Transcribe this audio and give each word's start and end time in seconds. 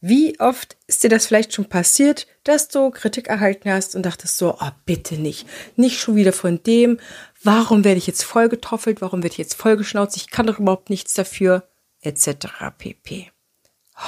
Wie 0.00 0.38
oft 0.38 0.76
ist 0.86 1.02
dir 1.02 1.10
das 1.10 1.26
vielleicht 1.26 1.52
schon 1.52 1.68
passiert, 1.68 2.28
dass 2.44 2.68
du 2.68 2.90
Kritik 2.90 3.26
erhalten 3.26 3.70
hast 3.70 3.96
und 3.96 4.04
dachtest 4.04 4.38
so, 4.38 4.56
oh, 4.60 4.70
bitte 4.84 5.16
nicht, 5.16 5.48
nicht 5.74 5.98
schon 5.98 6.14
wieder 6.14 6.32
von 6.32 6.62
dem, 6.62 7.00
warum 7.42 7.82
werde 7.82 7.98
ich 7.98 8.06
jetzt 8.06 8.22
vollgetoffelt, 8.22 9.00
warum 9.00 9.22
werde 9.24 9.32
ich 9.32 9.38
jetzt 9.38 9.54
vollgeschnauzt, 9.54 10.16
ich 10.16 10.30
kann 10.30 10.46
doch 10.46 10.60
überhaupt 10.60 10.88
nichts 10.88 11.14
dafür, 11.14 11.68
etc. 12.00 12.46
pp. 12.78 13.32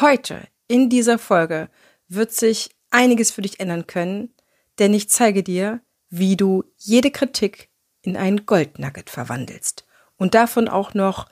Heute 0.00 0.46
in 0.68 0.88
dieser 0.88 1.18
Folge 1.18 1.68
wird 2.07 2.33
sich 2.33 2.71
einiges 2.91 3.33
für 3.33 3.43
dich 3.43 3.59
ändern 3.59 3.88
können, 3.88 4.33
denn 4.79 4.95
ich 4.95 5.11
zeige 5.11 5.43
dir, 5.43 5.81
wie 6.09 6.37
du 6.37 6.65
jede 6.77 7.11
Kritik 7.11 7.69
in 8.03 8.17
einen 8.17 8.47
Goldnugget 8.47 9.11
verwandelst 9.11 9.87
und 10.17 10.35
davon 10.35 10.69
auch 10.69 10.95
noch 10.95 11.27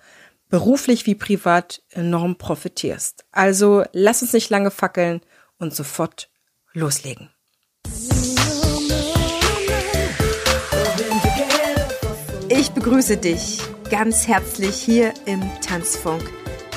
beruflich 0.48 1.06
wie 1.06 1.14
privat 1.14 1.82
enorm 1.90 2.36
profitierst. 2.36 3.24
Also 3.32 3.84
lass 3.92 4.22
uns 4.22 4.32
nicht 4.32 4.50
lange 4.50 4.70
fackeln 4.70 5.20
und 5.58 5.74
sofort 5.74 6.30
loslegen. 6.72 7.30
Ich 12.48 12.70
begrüße 12.72 13.16
dich 13.18 13.60
ganz 13.90 14.26
herzlich 14.26 14.76
hier 14.76 15.12
im 15.26 15.42
Tanzfunk, 15.60 16.22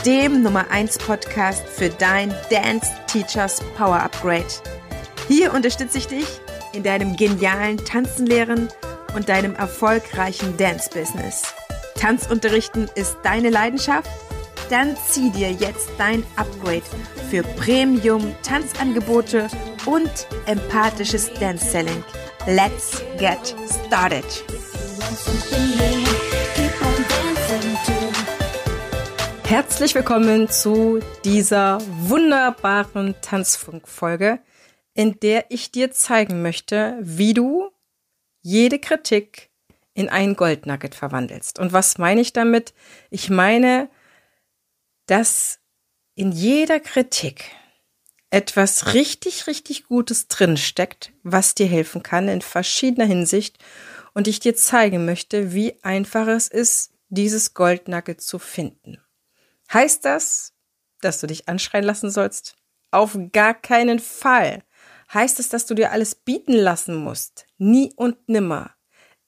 dem 0.05 0.43
Nummer 0.43 0.69
1 0.69 0.97
Podcast 0.99 1.63
für 1.67 1.89
dein 1.89 2.33
Dance 2.49 2.91
Teachers 3.07 3.61
Power 3.77 4.01
Upgrade. 4.01 4.45
Hier 5.27 5.53
unterstütze 5.53 5.97
ich 5.97 6.07
dich 6.07 6.27
in 6.73 6.83
deinem 6.83 7.15
genialen 7.15 7.77
Tanzenlehren 7.77 8.69
und 9.15 9.29
deinem 9.29 9.55
erfolgreichen 9.55 10.57
Dance 10.57 10.89
Business. 10.93 11.53
Tanzunterrichten 12.01 12.89
ist 12.95 13.19
deine 13.21 13.51
Leidenschaft? 13.51 14.09
Dann 14.71 14.97
zieh 15.07 15.29
dir 15.29 15.51
jetzt 15.51 15.87
dein 15.99 16.23
Upgrade 16.35 16.81
für 17.29 17.43
Premium 17.43 18.33
Tanzangebote 18.41 19.47
und 19.85 20.09
empathisches 20.47 21.31
Dance 21.35 21.63
Selling. 21.63 22.03
Let's 22.47 23.03
get 23.19 23.55
started. 23.85 24.25
Herzlich 29.43 29.93
willkommen 29.93 30.49
zu 30.49 31.01
dieser 31.23 31.77
wunderbaren 31.99 33.13
Tanzfunkfolge, 33.21 34.39
in 34.95 35.19
der 35.19 35.51
ich 35.51 35.71
dir 35.71 35.91
zeigen 35.91 36.41
möchte, 36.41 36.97
wie 36.99 37.35
du 37.35 37.69
jede 38.41 38.79
Kritik 38.79 39.50
in 39.93 40.09
ein 40.09 40.35
Goldnugget 40.35 40.95
verwandelst. 40.95 41.59
Und 41.59 41.73
was 41.73 41.97
meine 41.97 42.21
ich 42.21 42.33
damit? 42.33 42.73
Ich 43.09 43.29
meine, 43.29 43.89
dass 45.05 45.59
in 46.15 46.31
jeder 46.31 46.79
Kritik 46.79 47.45
etwas 48.29 48.93
richtig, 48.93 49.47
richtig 49.47 49.85
Gutes 49.85 50.27
drinsteckt, 50.27 51.11
was 51.23 51.53
dir 51.53 51.67
helfen 51.67 52.01
kann 52.01 52.29
in 52.29 52.41
verschiedener 52.41 53.05
Hinsicht 53.05 53.57
und 54.13 54.27
ich 54.27 54.39
dir 54.39 54.55
zeigen 54.55 55.05
möchte, 55.05 55.53
wie 55.53 55.83
einfach 55.83 56.27
es 56.27 56.47
ist, 56.47 56.93
dieses 57.09 57.53
Goldnugget 57.53 58.21
zu 58.21 58.39
finden. 58.39 58.97
Heißt 59.71 60.05
das, 60.05 60.53
dass 61.01 61.19
du 61.19 61.27
dich 61.27 61.49
anschreien 61.49 61.83
lassen 61.83 62.09
sollst? 62.09 62.55
Auf 62.91 63.17
gar 63.31 63.53
keinen 63.53 63.99
Fall. 63.99 64.63
Heißt 65.13 65.39
es, 65.39 65.49
dass 65.49 65.65
du 65.65 65.73
dir 65.73 65.91
alles 65.91 66.15
bieten 66.15 66.53
lassen 66.53 66.95
musst? 66.95 67.45
Nie 67.57 67.91
und 67.95 68.29
nimmer. 68.29 68.75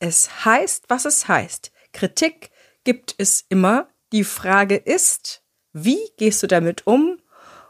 Es 0.03 0.43
heißt, 0.43 0.89
was 0.89 1.05
es 1.05 1.29
heißt. 1.29 1.71
Kritik 1.93 2.51
gibt 2.83 3.15
es 3.19 3.45
immer. 3.47 3.87
Die 4.11 4.25
Frage 4.25 4.75
ist, 4.75 5.43
wie 5.71 6.01
gehst 6.17 6.43
du 6.43 6.47
damit 6.47 6.85
um 6.85 7.21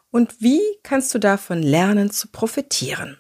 und 0.10 0.42
wie 0.42 0.60
kannst 0.82 1.14
du 1.14 1.20
davon 1.20 1.62
lernen 1.62 2.10
zu 2.10 2.30
profitieren? 2.30 3.20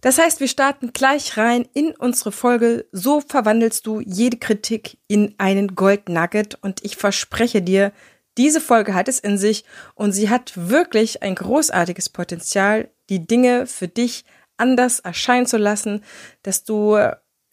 Das 0.00 0.16
heißt, 0.16 0.40
wir 0.40 0.48
starten 0.48 0.94
gleich 0.94 1.36
rein 1.36 1.68
in 1.74 1.94
unsere 1.94 2.32
Folge. 2.32 2.86
So 2.90 3.20
verwandelst 3.20 3.86
du 3.86 4.00
jede 4.00 4.38
Kritik 4.38 4.96
in 5.08 5.34
einen 5.36 5.74
Gold 5.74 6.08
Nugget 6.08 6.54
und 6.62 6.82
ich 6.86 6.96
verspreche 6.96 7.60
dir, 7.60 7.92
diese 8.38 8.62
Folge 8.62 8.94
hat 8.94 9.08
es 9.08 9.18
in 9.18 9.36
sich 9.36 9.66
und 9.94 10.12
sie 10.12 10.30
hat 10.30 10.52
wirklich 10.56 11.22
ein 11.22 11.34
großartiges 11.34 12.08
Potenzial, 12.08 12.88
die 13.10 13.26
Dinge 13.26 13.66
für 13.66 13.88
dich 13.88 14.24
anders 14.56 15.00
erscheinen 15.00 15.44
zu 15.44 15.58
lassen, 15.58 16.02
dass 16.42 16.64
du 16.64 16.96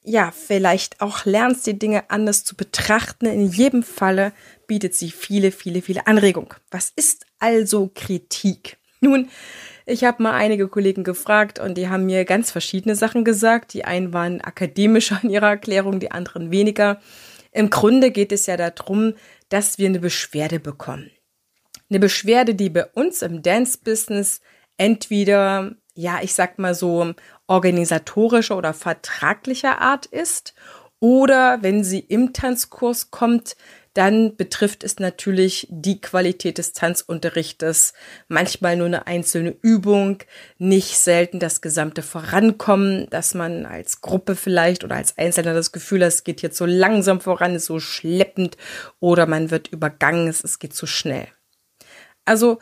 ja, 0.04 0.32
vielleicht 0.32 1.02
auch 1.02 1.26
lernst, 1.26 1.66
die 1.66 1.80
Dinge 1.80 2.10
anders 2.10 2.44
zu 2.44 2.56
betrachten. 2.56 3.26
In 3.26 3.48
jedem 3.48 3.84
Falle 3.84 4.34
bietet 4.68 4.96
sie 4.96 5.12
viele, 5.12 5.52
viele, 5.52 5.82
viele 5.82 6.08
Anregungen. 6.08 6.50
Was 6.72 6.92
ist 6.96 7.26
also 7.40 7.90
Kritik? 7.94 8.78
Nun, 9.00 9.30
ich 9.86 10.04
habe 10.04 10.24
mal 10.24 10.34
einige 10.34 10.68
Kollegen 10.68 11.04
gefragt 11.04 11.60
und 11.60 11.78
die 11.78 11.90
haben 11.90 12.06
mir 12.06 12.26
ganz 12.26 12.52
verschiedene 12.52 12.96
Sachen 12.96 13.26
gesagt. 13.26 13.74
Die 13.74 13.86
einen 13.86 14.14
waren 14.14 14.42
akademischer 14.42 15.20
in 15.24 15.30
ihrer 15.30 15.50
Erklärung, 15.50 16.00
die 16.00 16.12
anderen 16.12 16.52
weniger. 16.52 17.02
Im 17.52 17.70
Grunde 17.70 18.12
geht 18.12 18.32
es 18.32 18.46
ja 18.46 18.58
darum, 18.58 19.14
dass 19.50 19.78
wir 19.78 19.88
eine 19.88 20.00
Beschwerde 20.00 20.60
bekommen. 20.60 21.12
Eine 21.90 22.00
Beschwerde, 22.00 22.56
die 22.56 22.70
bei 22.70 22.86
uns 22.86 23.22
im 23.22 23.42
Dance-Business 23.42 24.42
entweder, 24.78 25.76
ja, 25.94 26.20
ich 26.22 26.34
sag 26.34 26.58
mal 26.58 26.74
so, 26.74 27.14
organisatorischer 27.48 28.58
oder 28.58 28.74
vertraglicher 28.74 29.80
Art 29.82 30.06
ist. 30.06 30.54
Oder 31.00 31.60
wenn 31.62 31.84
sie 31.84 32.00
im 32.00 32.32
Tanzkurs 32.32 33.12
kommt, 33.12 33.58
dann 33.94 34.36
betrifft 34.36 34.84
es 34.84 35.00
natürlich 35.00 35.68
die 35.70 36.02
Qualität 36.02 36.58
des 36.58 36.74
Tanzunterrichtes. 36.74 37.94
Manchmal 38.28 38.76
nur 38.76 38.88
eine 38.88 39.06
einzelne 39.06 39.56
Übung, 39.62 40.20
nicht 40.58 40.98
selten 40.98 41.40
das 41.40 41.62
gesamte 41.62 42.02
Vorankommen, 42.02 43.08
dass 43.12 43.36
man 43.36 43.66
als 43.66 44.02
Gruppe 44.02 44.36
vielleicht 44.36 44.84
oder 44.84 44.96
als 44.96 45.18
Einzelner 45.18 45.54
das 45.54 45.72
Gefühl 45.72 46.02
hat, 46.02 46.08
es 46.08 46.24
geht 46.24 46.42
jetzt 46.42 46.58
so 46.58 46.66
langsam 46.66 47.22
voran, 47.22 47.54
ist 47.54 47.66
so 47.66 47.80
schleppend 47.80 48.58
oder 49.00 49.28
man 49.28 49.52
wird 49.52 49.68
übergangen, 49.68 50.28
es 50.28 50.58
geht 50.58 50.74
zu 50.74 50.88
schnell. 50.88 51.28
Also 52.26 52.58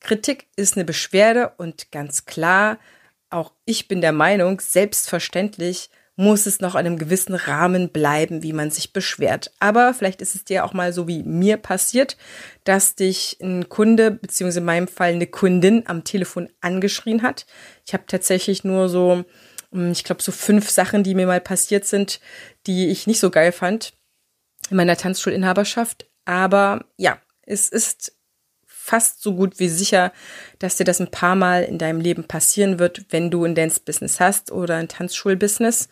Kritik 0.00 0.46
ist 0.56 0.76
eine 0.76 0.86
Beschwerde 0.86 1.52
und 1.58 1.92
ganz 1.92 2.24
klar, 2.24 2.78
auch 3.30 3.52
ich 3.64 3.88
bin 3.88 4.00
der 4.00 4.12
Meinung, 4.12 4.60
selbstverständlich 4.60 5.90
muss 6.16 6.44
es 6.44 6.60
noch 6.60 6.74
in 6.74 6.80
einem 6.80 6.98
gewissen 6.98 7.34
Rahmen 7.34 7.88
bleiben, 7.88 8.42
wie 8.42 8.52
man 8.52 8.70
sich 8.70 8.92
beschwert. 8.92 9.52
Aber 9.58 9.94
vielleicht 9.94 10.20
ist 10.20 10.34
es 10.34 10.44
dir 10.44 10.66
auch 10.66 10.74
mal 10.74 10.92
so 10.92 11.08
wie 11.08 11.22
mir 11.22 11.56
passiert, 11.56 12.18
dass 12.64 12.94
dich 12.94 13.38
ein 13.40 13.70
Kunde, 13.70 14.10
beziehungsweise 14.10 14.58
in 14.60 14.66
meinem 14.66 14.88
Fall 14.88 15.12
eine 15.12 15.26
Kundin 15.26 15.84
am 15.86 16.04
Telefon 16.04 16.50
angeschrien 16.60 17.22
hat. 17.22 17.46
Ich 17.86 17.94
habe 17.94 18.04
tatsächlich 18.06 18.64
nur 18.64 18.90
so, 18.90 19.24
hm, 19.72 19.92
ich 19.92 20.04
glaube, 20.04 20.22
so 20.22 20.30
fünf 20.30 20.68
Sachen, 20.68 21.04
die 21.04 21.14
mir 21.14 21.26
mal 21.26 21.40
passiert 21.40 21.86
sind, 21.86 22.20
die 22.66 22.88
ich 22.88 23.06
nicht 23.06 23.20
so 23.20 23.30
geil 23.30 23.50
fand 23.50 23.94
in 24.68 24.76
meiner 24.76 24.98
Tanzschulinhaberschaft. 24.98 26.06
Aber 26.26 26.84
ja, 26.98 27.18
es 27.46 27.70
ist 27.70 28.14
fast 28.82 29.22
so 29.22 29.34
gut 29.34 29.58
wie 29.58 29.68
sicher, 29.68 30.12
dass 30.58 30.76
dir 30.76 30.84
das 30.84 31.00
ein 31.00 31.10
paar 31.10 31.36
Mal 31.36 31.64
in 31.64 31.78
deinem 31.78 32.00
Leben 32.00 32.24
passieren 32.24 32.78
wird, 32.78 33.04
wenn 33.10 33.30
du 33.30 33.44
ein 33.44 33.54
Dance-Business 33.54 34.18
hast 34.20 34.50
oder 34.50 34.76
ein 34.76 34.88
Tanzschulbusiness. 34.88 35.88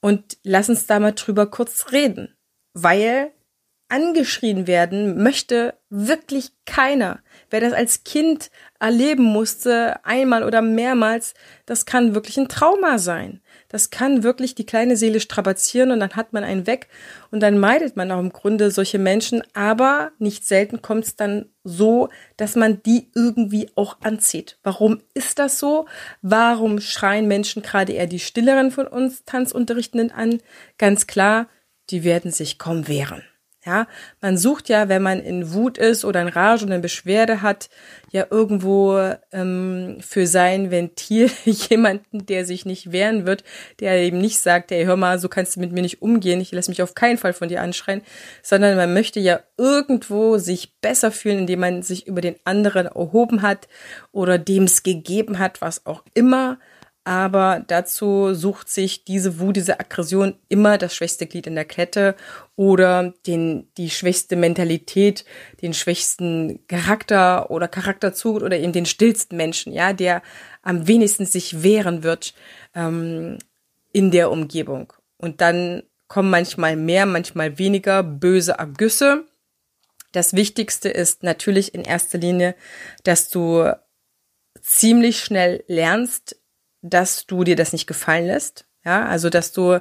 Und 0.00 0.38
lass 0.42 0.68
uns 0.68 0.86
da 0.86 1.00
mal 1.00 1.12
drüber 1.12 1.46
kurz 1.50 1.92
reden, 1.92 2.36
weil 2.72 3.32
angeschrien 3.88 4.66
werden 4.66 5.22
möchte 5.22 5.74
wirklich 5.90 6.52
keiner. 6.66 7.22
Wer 7.50 7.60
das 7.60 7.72
als 7.72 8.04
Kind 8.04 8.50
erleben 8.80 9.24
musste, 9.24 10.04
einmal 10.04 10.44
oder 10.44 10.62
mehrmals, 10.62 11.34
das 11.66 11.84
kann 11.84 12.14
wirklich 12.14 12.38
ein 12.38 12.48
Trauma 12.48 12.98
sein. 12.98 13.40
Das 13.68 13.90
kann 13.90 14.22
wirklich 14.22 14.54
die 14.54 14.66
kleine 14.66 14.96
Seele 14.96 15.20
strapazieren 15.20 15.90
und 15.90 16.00
dann 16.00 16.16
hat 16.16 16.32
man 16.32 16.44
einen 16.44 16.66
weg 16.66 16.88
und 17.30 17.40
dann 17.40 17.58
meidet 17.58 17.96
man 17.96 18.10
auch 18.10 18.20
im 18.20 18.32
Grunde 18.32 18.70
solche 18.70 18.98
Menschen, 18.98 19.42
aber 19.52 20.12
nicht 20.18 20.46
selten 20.46 20.82
kommt 20.82 21.04
es 21.04 21.16
dann 21.16 21.46
so, 21.64 22.08
dass 22.36 22.56
man 22.56 22.82
die 22.82 23.10
irgendwie 23.14 23.70
auch 23.74 23.96
anzieht. 24.02 24.58
Warum 24.62 25.00
ist 25.14 25.38
das 25.38 25.58
so? 25.58 25.86
Warum 26.22 26.80
schreien 26.80 27.26
Menschen 27.26 27.62
gerade 27.62 27.92
eher 27.92 28.06
die 28.06 28.20
stilleren 28.20 28.70
von 28.70 28.86
uns 28.86 29.24
Tanzunterrichtenden 29.24 30.10
an? 30.10 30.40
Ganz 30.78 31.06
klar, 31.06 31.48
die 31.90 32.04
werden 32.04 32.30
sich 32.30 32.58
kaum 32.58 32.88
wehren. 32.88 33.22
Ja, 33.66 33.86
man 34.20 34.36
sucht 34.36 34.68
ja, 34.68 34.90
wenn 34.90 35.02
man 35.02 35.20
in 35.20 35.54
Wut 35.54 35.78
ist 35.78 36.04
oder 36.04 36.20
in 36.20 36.28
Rage 36.28 36.64
oder 36.64 36.74
eine 36.74 36.82
Beschwerde 36.82 37.40
hat, 37.40 37.70
ja 38.10 38.26
irgendwo 38.30 39.14
ähm, 39.32 39.96
für 40.00 40.26
sein 40.26 40.70
Ventil 40.70 41.30
jemanden, 41.44 42.26
der 42.26 42.44
sich 42.44 42.66
nicht 42.66 42.92
wehren 42.92 43.26
wird, 43.26 43.42
der 43.80 43.96
eben 43.96 44.18
nicht 44.18 44.38
sagt, 44.38 44.70
hey, 44.70 44.84
hör 44.84 44.96
mal, 44.96 45.18
so 45.18 45.30
kannst 45.30 45.56
du 45.56 45.60
mit 45.60 45.72
mir 45.72 45.80
nicht 45.80 46.02
umgehen, 46.02 46.42
ich 46.42 46.52
lasse 46.52 46.70
mich 46.70 46.82
auf 46.82 46.94
keinen 46.94 47.16
Fall 47.16 47.32
von 47.32 47.48
dir 47.48 47.62
anschreien, 47.62 48.02
sondern 48.42 48.76
man 48.76 48.92
möchte 48.92 49.18
ja 49.18 49.40
irgendwo 49.56 50.36
sich 50.36 50.74
besser 50.82 51.10
fühlen, 51.10 51.40
indem 51.40 51.60
man 51.60 51.82
sich 51.82 52.06
über 52.06 52.20
den 52.20 52.36
anderen 52.44 52.86
erhoben 52.86 53.40
hat 53.40 53.66
oder 54.12 54.36
dem 54.36 54.64
es 54.64 54.82
gegeben 54.82 55.38
hat, 55.38 55.62
was 55.62 55.86
auch 55.86 56.04
immer 56.12 56.58
aber 57.04 57.62
dazu 57.66 58.32
sucht 58.32 58.70
sich 58.70 59.04
diese 59.04 59.38
Wut, 59.38 59.56
diese 59.56 59.78
Aggression 59.78 60.38
immer 60.48 60.78
das 60.78 60.94
schwächste 60.94 61.26
Glied 61.26 61.46
in 61.46 61.54
der 61.54 61.66
Kette 61.66 62.16
oder 62.56 63.12
den, 63.26 63.68
die 63.76 63.90
schwächste 63.90 64.36
Mentalität, 64.36 65.26
den 65.60 65.74
schwächsten 65.74 66.66
Charakter 66.66 67.50
oder 67.50 67.68
Charakterzug 67.68 68.42
oder 68.42 68.58
eben 68.58 68.72
den 68.72 68.86
stillsten 68.86 69.36
Menschen, 69.36 69.72
ja, 69.72 69.92
der 69.92 70.22
am 70.62 70.88
wenigsten 70.88 71.26
sich 71.26 71.62
wehren 71.62 72.02
wird 72.02 72.34
ähm, 72.74 73.38
in 73.92 74.10
der 74.10 74.30
Umgebung. 74.30 74.94
Und 75.18 75.42
dann 75.42 75.82
kommen 76.08 76.30
manchmal 76.30 76.74
mehr, 76.74 77.04
manchmal 77.04 77.58
weniger 77.58 78.02
böse 78.02 78.52
Ergüsse. 78.52 79.26
Das 80.12 80.32
Wichtigste 80.32 80.88
ist 80.88 81.22
natürlich 81.22 81.74
in 81.74 81.82
erster 81.82 82.16
Linie, 82.18 82.54
dass 83.02 83.28
du 83.28 83.70
ziemlich 84.62 85.20
schnell 85.20 85.64
lernst, 85.66 86.36
dass 86.84 87.26
du 87.26 87.44
dir 87.44 87.56
das 87.56 87.72
nicht 87.72 87.86
gefallen 87.86 88.26
lässt. 88.26 88.66
Ja, 88.84 89.06
also 89.06 89.30
dass 89.30 89.52
du 89.52 89.80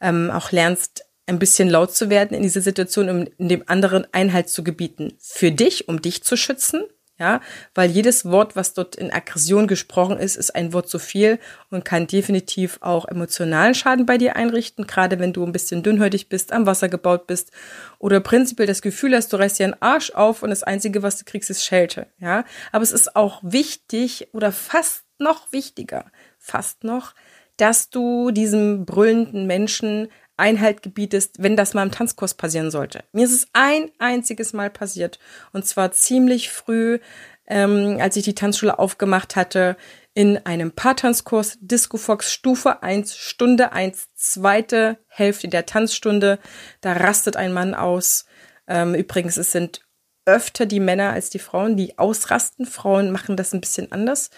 ähm, 0.00 0.30
auch 0.30 0.52
lernst, 0.52 1.04
ein 1.26 1.38
bisschen 1.38 1.70
laut 1.70 1.94
zu 1.94 2.10
werden 2.10 2.36
in 2.36 2.42
dieser 2.42 2.60
Situation, 2.60 3.08
um 3.38 3.48
dem 3.48 3.62
anderen 3.66 4.06
Einhalt 4.12 4.48
zu 4.48 4.64
gebieten. 4.64 5.14
Für 5.18 5.50
dich, 5.50 5.88
um 5.88 6.02
dich 6.02 6.24
zu 6.24 6.36
schützen. 6.36 6.82
Ja, 7.18 7.40
weil 7.74 7.90
jedes 7.90 8.24
Wort, 8.24 8.56
was 8.56 8.74
dort 8.74 8.96
in 8.96 9.12
Aggression 9.12 9.68
gesprochen 9.68 10.18
ist, 10.18 10.34
ist 10.34 10.56
ein 10.56 10.72
Wort 10.72 10.88
zu 10.88 10.98
viel 10.98 11.38
und 11.70 11.84
kann 11.84 12.08
definitiv 12.08 12.78
auch 12.80 13.04
emotionalen 13.04 13.74
Schaden 13.74 14.06
bei 14.06 14.18
dir 14.18 14.34
einrichten, 14.34 14.88
gerade 14.88 15.20
wenn 15.20 15.32
du 15.32 15.44
ein 15.44 15.52
bisschen 15.52 15.84
dünnhäutig 15.84 16.28
bist, 16.28 16.52
am 16.52 16.66
Wasser 16.66 16.88
gebaut 16.88 17.28
bist 17.28 17.52
oder 18.00 18.18
prinzipiell 18.18 18.66
das 18.66 18.82
Gefühl 18.82 19.14
hast, 19.14 19.32
du 19.32 19.36
reißt 19.36 19.60
dir 19.60 19.66
einen 19.66 19.80
Arsch 19.80 20.10
auf 20.10 20.42
und 20.42 20.50
das 20.50 20.64
einzige, 20.64 21.04
was 21.04 21.18
du 21.18 21.24
kriegst, 21.24 21.48
ist 21.48 21.64
Schelte. 21.64 22.08
Ja, 22.18 22.44
aber 22.72 22.82
es 22.82 22.92
ist 22.92 23.14
auch 23.14 23.40
wichtig 23.44 24.28
oder 24.32 24.50
fast 24.50 25.04
noch 25.18 25.52
wichtiger, 25.52 26.10
fast 26.42 26.84
noch, 26.84 27.14
dass 27.56 27.90
du 27.90 28.30
diesem 28.30 28.84
brüllenden 28.84 29.46
Menschen 29.46 30.08
Einhalt 30.36 30.82
gebietest, 30.82 31.36
wenn 31.38 31.56
das 31.56 31.74
mal 31.74 31.84
im 31.84 31.92
Tanzkurs 31.92 32.34
passieren 32.34 32.70
sollte. 32.70 33.04
Mir 33.12 33.26
ist 33.26 33.32
es 33.32 33.48
ein 33.52 33.90
einziges 33.98 34.52
Mal 34.52 34.70
passiert 34.70 35.18
und 35.52 35.64
zwar 35.66 35.92
ziemlich 35.92 36.50
früh, 36.50 36.98
ähm, 37.46 37.98
als 38.00 38.16
ich 38.16 38.24
die 38.24 38.34
Tanzschule 38.34 38.78
aufgemacht 38.78 39.36
hatte, 39.36 39.76
in 40.14 40.38
einem 40.44 40.72
Paartanzkurs 40.72 41.58
Disco 41.60 41.96
Fox 41.96 42.32
Stufe 42.32 42.82
1, 42.82 43.16
Stunde 43.16 43.72
1, 43.72 44.08
zweite 44.14 44.98
Hälfte 45.06 45.48
der 45.48 45.64
Tanzstunde. 45.64 46.38
Da 46.80 46.92
rastet 46.92 47.36
ein 47.36 47.52
Mann 47.52 47.74
aus. 47.74 48.26
Ähm, 48.66 48.94
übrigens, 48.94 49.36
es 49.36 49.52
sind 49.52 49.82
öfter 50.24 50.66
die 50.66 50.80
Männer 50.80 51.10
als 51.10 51.30
die 51.30 51.38
Frauen, 51.38 51.76
die 51.76 51.98
ausrasten. 51.98 52.66
Frauen 52.66 53.10
machen 53.10 53.36
das 53.36 53.52
ein 53.54 53.60
bisschen 53.60 53.90
anders. 53.90 54.30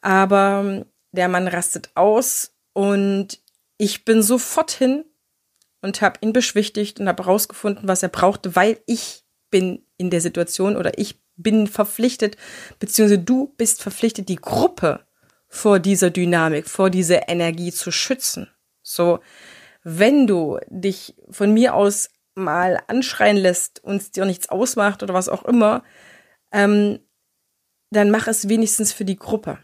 Aber 0.00 0.86
der 1.12 1.28
Mann 1.28 1.48
rastet 1.48 1.90
aus 1.94 2.52
und 2.72 3.40
ich 3.78 4.04
bin 4.04 4.22
sofort 4.22 4.70
hin 4.70 5.04
und 5.82 6.02
habe 6.02 6.18
ihn 6.20 6.32
beschwichtigt 6.32 7.00
und 7.00 7.08
habe 7.08 7.24
herausgefunden, 7.24 7.88
was 7.88 8.02
er 8.02 8.08
brauchte, 8.08 8.54
weil 8.54 8.80
ich 8.86 9.24
bin 9.50 9.84
in 9.96 10.10
der 10.10 10.20
Situation 10.20 10.76
oder 10.76 10.98
ich 10.98 11.20
bin 11.36 11.66
verpflichtet, 11.66 12.36
beziehungsweise 12.78 13.20
du 13.20 13.54
bist 13.56 13.82
verpflichtet, 13.82 14.28
die 14.28 14.36
Gruppe 14.36 15.06
vor 15.48 15.78
dieser 15.78 16.10
Dynamik, 16.10 16.68
vor 16.68 16.90
dieser 16.90 17.28
Energie 17.28 17.72
zu 17.72 17.90
schützen. 17.90 18.48
So, 18.82 19.20
wenn 19.82 20.26
du 20.26 20.58
dich 20.68 21.16
von 21.30 21.52
mir 21.52 21.74
aus 21.74 22.10
mal 22.34 22.80
anschreien 22.86 23.36
lässt 23.36 23.82
und 23.82 23.96
es 23.96 24.10
dir 24.12 24.24
nichts 24.24 24.48
ausmacht 24.48 25.02
oder 25.02 25.14
was 25.14 25.28
auch 25.28 25.44
immer, 25.44 25.82
ähm, 26.52 27.00
dann 27.90 28.10
mach 28.10 28.28
es 28.28 28.48
wenigstens 28.48 28.92
für 28.92 29.04
die 29.04 29.16
Gruppe. 29.16 29.58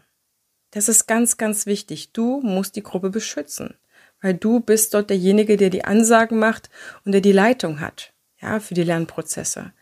Das 0.71 0.89
ist 0.89 1.07
ganz, 1.07 1.37
ganz 1.37 1.65
wichtig. 1.65 2.11
Du 2.13 2.41
musst 2.41 2.75
die 2.75 2.83
Gruppe 2.83 3.09
beschützen, 3.09 3.75
weil 4.21 4.33
du 4.33 4.59
bist 4.59 4.93
dort 4.93 5.09
derjenige, 5.09 5.57
der 5.57 5.69
die 5.69 5.85
Ansagen 5.85 6.39
macht 6.39 6.69
und 7.05 7.13
der 7.13 7.21
die 7.21 7.31
Leitung 7.31 7.79
hat, 7.79 8.13
ja, 8.41 8.59
für 8.59 8.73
die 8.73 8.83
Lernprozesse. 8.83 9.73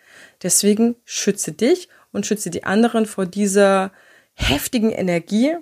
Deswegen 0.44 0.96
schütze 1.04 1.52
dich 1.52 1.90
und 2.12 2.26
schütze 2.26 2.50
die 2.50 2.64
anderen 2.64 3.06
vor 3.06 3.26
dieser 3.26 3.92
heftigen 4.34 4.92
Energie, 4.92 5.56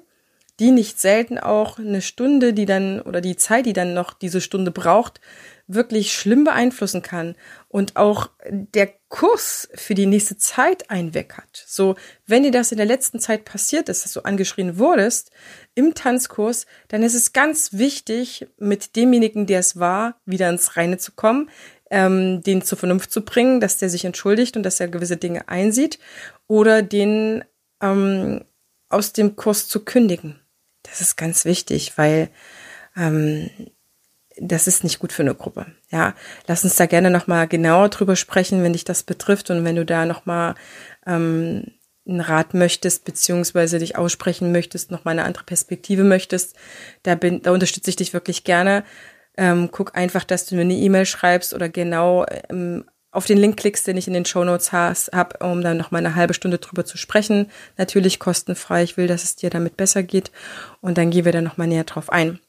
die 0.60 0.72
nicht 0.72 1.00
selten 1.00 1.40
auch 1.40 1.80
eine 1.80 2.02
Stunde, 2.02 2.54
die 2.54 2.66
dann 2.66 3.02
oder 3.02 3.22
die 3.22 3.36
Zeit, 3.36 3.66
die 3.66 3.74
dann 3.74 3.94
noch 3.94 4.14
diese 4.14 4.42
Stunde 4.42 4.72
braucht, 4.72 5.20
wirklich 5.68 6.14
schlimm 6.14 6.44
beeinflussen 6.44 7.02
kann 7.02 7.36
und 7.70 7.96
auch 7.96 8.30
der 8.50 8.94
Kurs 9.14 9.70
für 9.76 9.94
die 9.94 10.08
nächste 10.08 10.38
Zeit 10.38 10.90
hat. 10.90 11.64
So, 11.68 11.96
wenn 12.26 12.42
dir 12.42 12.50
das 12.50 12.72
in 12.72 12.78
der 12.78 12.88
letzten 12.88 13.20
Zeit 13.20 13.46
passiert 13.46 13.88
ist, 13.88 14.04
dass 14.04 14.14
du 14.14 14.22
angeschrien 14.22 14.80
wurdest 14.80 15.30
im 15.76 15.94
Tanzkurs, 15.94 16.66
dann 16.88 17.04
ist 17.04 17.14
es 17.14 17.32
ganz 17.32 17.74
wichtig, 17.74 18.48
mit 18.58 18.96
demjenigen, 18.96 19.46
der 19.46 19.60
es 19.60 19.78
war, 19.78 20.20
wieder 20.26 20.50
ins 20.50 20.78
Reine 20.78 20.98
zu 20.98 21.12
kommen, 21.12 21.52
ähm, 21.92 22.42
den 22.42 22.64
zur 22.64 22.80
Vernunft 22.80 23.12
zu 23.12 23.24
bringen, 23.24 23.60
dass 23.60 23.78
der 23.78 23.92
sich 23.92 24.04
entschuldigt 24.04 24.58
und 24.58 24.64
dass 24.64 24.80
er 24.80 24.88
gewisse 24.88 25.18
Dinge 25.18 25.48
einsieht 25.48 26.00
oder 26.48 26.82
den 26.82 27.46
ähm, 27.84 28.44
aus 28.90 29.14
dem 29.14 29.36
Kurs 29.36 29.68
zu 29.68 29.86
kündigen. 29.86 30.40
Das 30.82 31.02
ist 31.02 31.18
ganz 31.18 31.46
wichtig, 31.46 32.00
weil 32.00 32.32
ähm, 32.98 33.52
das 34.38 34.68
ist 34.68 34.84
nicht 34.84 35.00
gut 35.00 35.12
für 35.12 35.24
eine 35.24 35.36
Gruppe. 35.36 35.68
Ja, 35.92 36.16
lass 36.48 36.64
uns 36.64 36.76
da 36.76 36.86
gerne 36.86 37.10
nochmal 37.10 37.48
genauer 37.48 37.90
drüber 37.90 38.16
sprechen, 38.16 38.64
wenn 38.64 38.74
dich 38.74 38.84
das 38.84 39.04
betrifft 39.04 39.50
und 39.50 39.64
wenn 39.64 39.76
du 39.76 39.86
da 39.86 40.06
nochmal 40.06 40.56
ähm, 41.06 41.66
einen 42.08 42.22
Rat 42.22 42.54
möchtest, 42.54 43.06
beziehungsweise 43.06 43.80
dich 43.80 43.98
aussprechen 43.98 44.52
möchtest, 44.52 44.92
nochmal 44.92 45.14
eine 45.14 45.26
andere 45.26 45.46
Perspektive 45.46 46.04
möchtest, 46.04 46.56
da 47.04 47.16
bin, 47.16 47.42
da 47.42 47.52
unterstütze 47.52 47.90
ich 47.90 47.96
dich 47.96 48.14
wirklich 48.14 48.44
gerne. 48.44 48.84
Ähm, 49.38 49.70
guck 49.72 49.96
einfach, 49.96 50.24
dass 50.24 50.46
du 50.46 50.56
mir 50.56 50.62
eine 50.62 50.76
E-Mail 50.76 51.06
schreibst 51.06 51.54
oder 51.54 51.70
genau 51.70 52.26
ähm, 52.50 52.86
auf 53.12 53.26
den 53.26 53.38
Link 53.38 53.58
klickst, 53.58 53.86
den 53.88 53.98
ich 53.98 54.08
in 54.08 54.14
den 54.14 54.26
Show 54.26 54.44
Notes 54.44 54.72
habe, 54.72 55.38
um 55.40 55.62
dann 55.62 55.78
noch 55.78 55.92
mal 55.92 56.00
eine 56.00 56.16
halbe 56.16 56.34
Stunde 56.34 56.58
drüber 56.58 56.84
zu 56.84 56.98
sprechen. 56.98 57.50
Natürlich 57.78 58.20
kostenfrei. 58.20 58.84
Ich 58.84 58.98
will, 58.98 59.08
dass 59.08 59.24
es 59.24 59.36
dir 59.36 59.52
damit 59.52 59.78
besser 59.78 60.02
geht. 60.02 60.32
Und 60.82 60.98
dann 60.98 61.12
gehen 61.12 61.26
wir 61.26 61.32
da 61.32 61.42
noch 61.42 61.58
mal 61.58 61.68
näher 61.68 61.84
drauf 61.84 62.12
ein. 62.12 62.40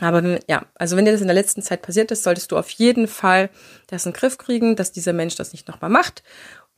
Aber 0.00 0.38
ja, 0.48 0.66
also 0.74 0.96
wenn 0.96 1.04
dir 1.04 1.12
das 1.12 1.20
in 1.20 1.28
der 1.28 1.34
letzten 1.34 1.62
Zeit 1.62 1.82
passiert 1.82 2.10
ist, 2.10 2.24
solltest 2.24 2.50
du 2.52 2.58
auf 2.58 2.70
jeden 2.70 3.06
Fall 3.06 3.50
das 3.86 4.06
in 4.06 4.12
den 4.12 4.18
Griff 4.18 4.38
kriegen, 4.38 4.76
dass 4.76 4.92
dieser 4.92 5.12
Mensch 5.12 5.36
das 5.36 5.52
nicht 5.52 5.68
nochmal 5.68 5.90
macht 5.90 6.22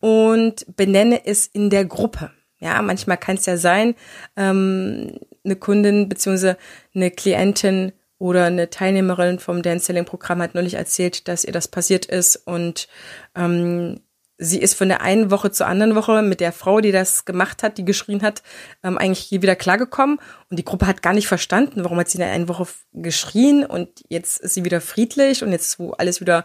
und 0.01 0.67
benenne 0.77 1.25
es 1.25 1.47
in 1.47 1.71
der 1.71 1.85
Gruppe. 1.85 2.31
Ja, 2.59 2.81
manchmal 2.83 3.19
kann 3.19 3.37
es 3.37 3.47
ja 3.47 3.57
sein, 3.57 3.95
ähm, 4.37 5.19
eine 5.45 5.57
Kundin 5.57 6.09
beziehungsweise 6.09 6.57
eine 6.95 7.11
Klientin 7.11 7.93
oder 8.19 8.47
eine 8.47 8.71
Teilnehmerin 8.71 9.39
vom 9.39 9.63
Dance 9.63 9.87
Selling 9.87 10.07
Programm 10.07 10.41
hat 10.41 10.55
neulich 10.55 10.75
erzählt, 10.75 11.29
dass 11.29 11.45
ihr 11.45 11.53
das 11.53 11.69
passiert 11.69 12.07
ist 12.07 12.37
und 12.37 12.89
ähm, 13.35 14.01
sie 14.39 14.61
ist 14.61 14.75
von 14.75 14.89
der 14.89 15.01
einen 15.01 15.31
Woche 15.31 15.51
zur 15.51 15.67
anderen 15.67 15.95
Woche 15.95 16.23
mit 16.23 16.41
der 16.41 16.53
Frau, 16.53 16.81
die 16.81 16.93
das 16.93 17.25
gemacht 17.25 17.63
hat, 17.63 17.79
die 17.79 17.85
geschrien 17.85 18.23
hat, 18.23 18.43
ähm, 18.83 18.99
eigentlich 18.99 19.31
wieder 19.31 19.57
klargekommen. 19.57 20.19
Und 20.51 20.59
die 20.59 20.65
Gruppe 20.65 20.87
hat 20.87 21.03
gar 21.03 21.15
nicht 21.15 21.29
verstanden, 21.29 21.85
warum 21.85 21.99
hat 21.99 22.09
sie 22.09 22.19
in 22.19 22.25
der 22.25 22.33
einen 22.33 22.49
Woche 22.49 22.67
geschrien 22.93 23.65
und 23.65 23.89
jetzt 24.09 24.39
ist 24.41 24.55
sie 24.55 24.65
wieder 24.65 24.81
friedlich 24.81 25.43
und 25.43 25.53
jetzt 25.53 25.79
wo 25.79 25.93
alles 25.93 26.21
wieder 26.21 26.45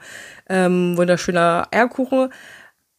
ähm, 0.49 0.95
wunderschöner 0.97 1.67
Eierkuchen. 1.71 2.31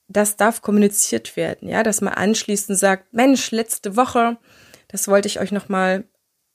Das 0.09 0.37
darf 0.37 0.61
kommuniziert 0.61 1.37
werden, 1.37 1.69
ja, 1.69 1.83
dass 1.83 2.03
man 2.03 2.13
anschließend 2.13 2.79
sagt, 2.79 3.15
Mensch, 3.15 3.51
letzte 3.51 3.97
Woche, 3.97 4.37
das 4.89 5.09
wollte 5.09 5.27
ich 5.27 5.41
euch 5.41 5.53
nochmal 5.53 6.05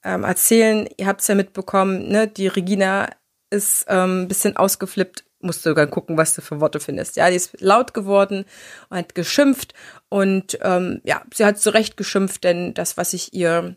ähm, 0.04 0.22
erzählen. 0.22 0.88
Ihr 0.96 1.06
habt 1.06 1.22
es 1.22 1.26
ja 1.26 1.34
mitbekommen, 1.34 2.08
ne, 2.08 2.28
die 2.28 2.46
Regina 2.46 3.08
ist 3.50 3.86
ähm, 3.88 4.22
ein 4.22 4.28
bisschen 4.28 4.56
ausgeflippt 4.56 5.24
musst 5.40 5.64
du 5.64 5.70
sogar 5.70 5.86
gucken, 5.86 6.16
was 6.16 6.34
du 6.34 6.42
für 6.42 6.60
Worte 6.60 6.80
findest. 6.80 7.16
Ja, 7.16 7.30
die 7.30 7.36
ist 7.36 7.60
laut 7.60 7.94
geworden 7.94 8.44
und 8.88 8.96
hat 8.98 9.14
geschimpft 9.14 9.74
und 10.08 10.58
ähm, 10.62 11.00
ja, 11.04 11.22
sie 11.32 11.44
hat 11.44 11.58
zu 11.58 11.70
Recht 11.70 11.96
geschimpft, 11.96 12.44
denn 12.44 12.74
das, 12.74 12.96
was 12.96 13.12
ich 13.12 13.34
ihr 13.34 13.76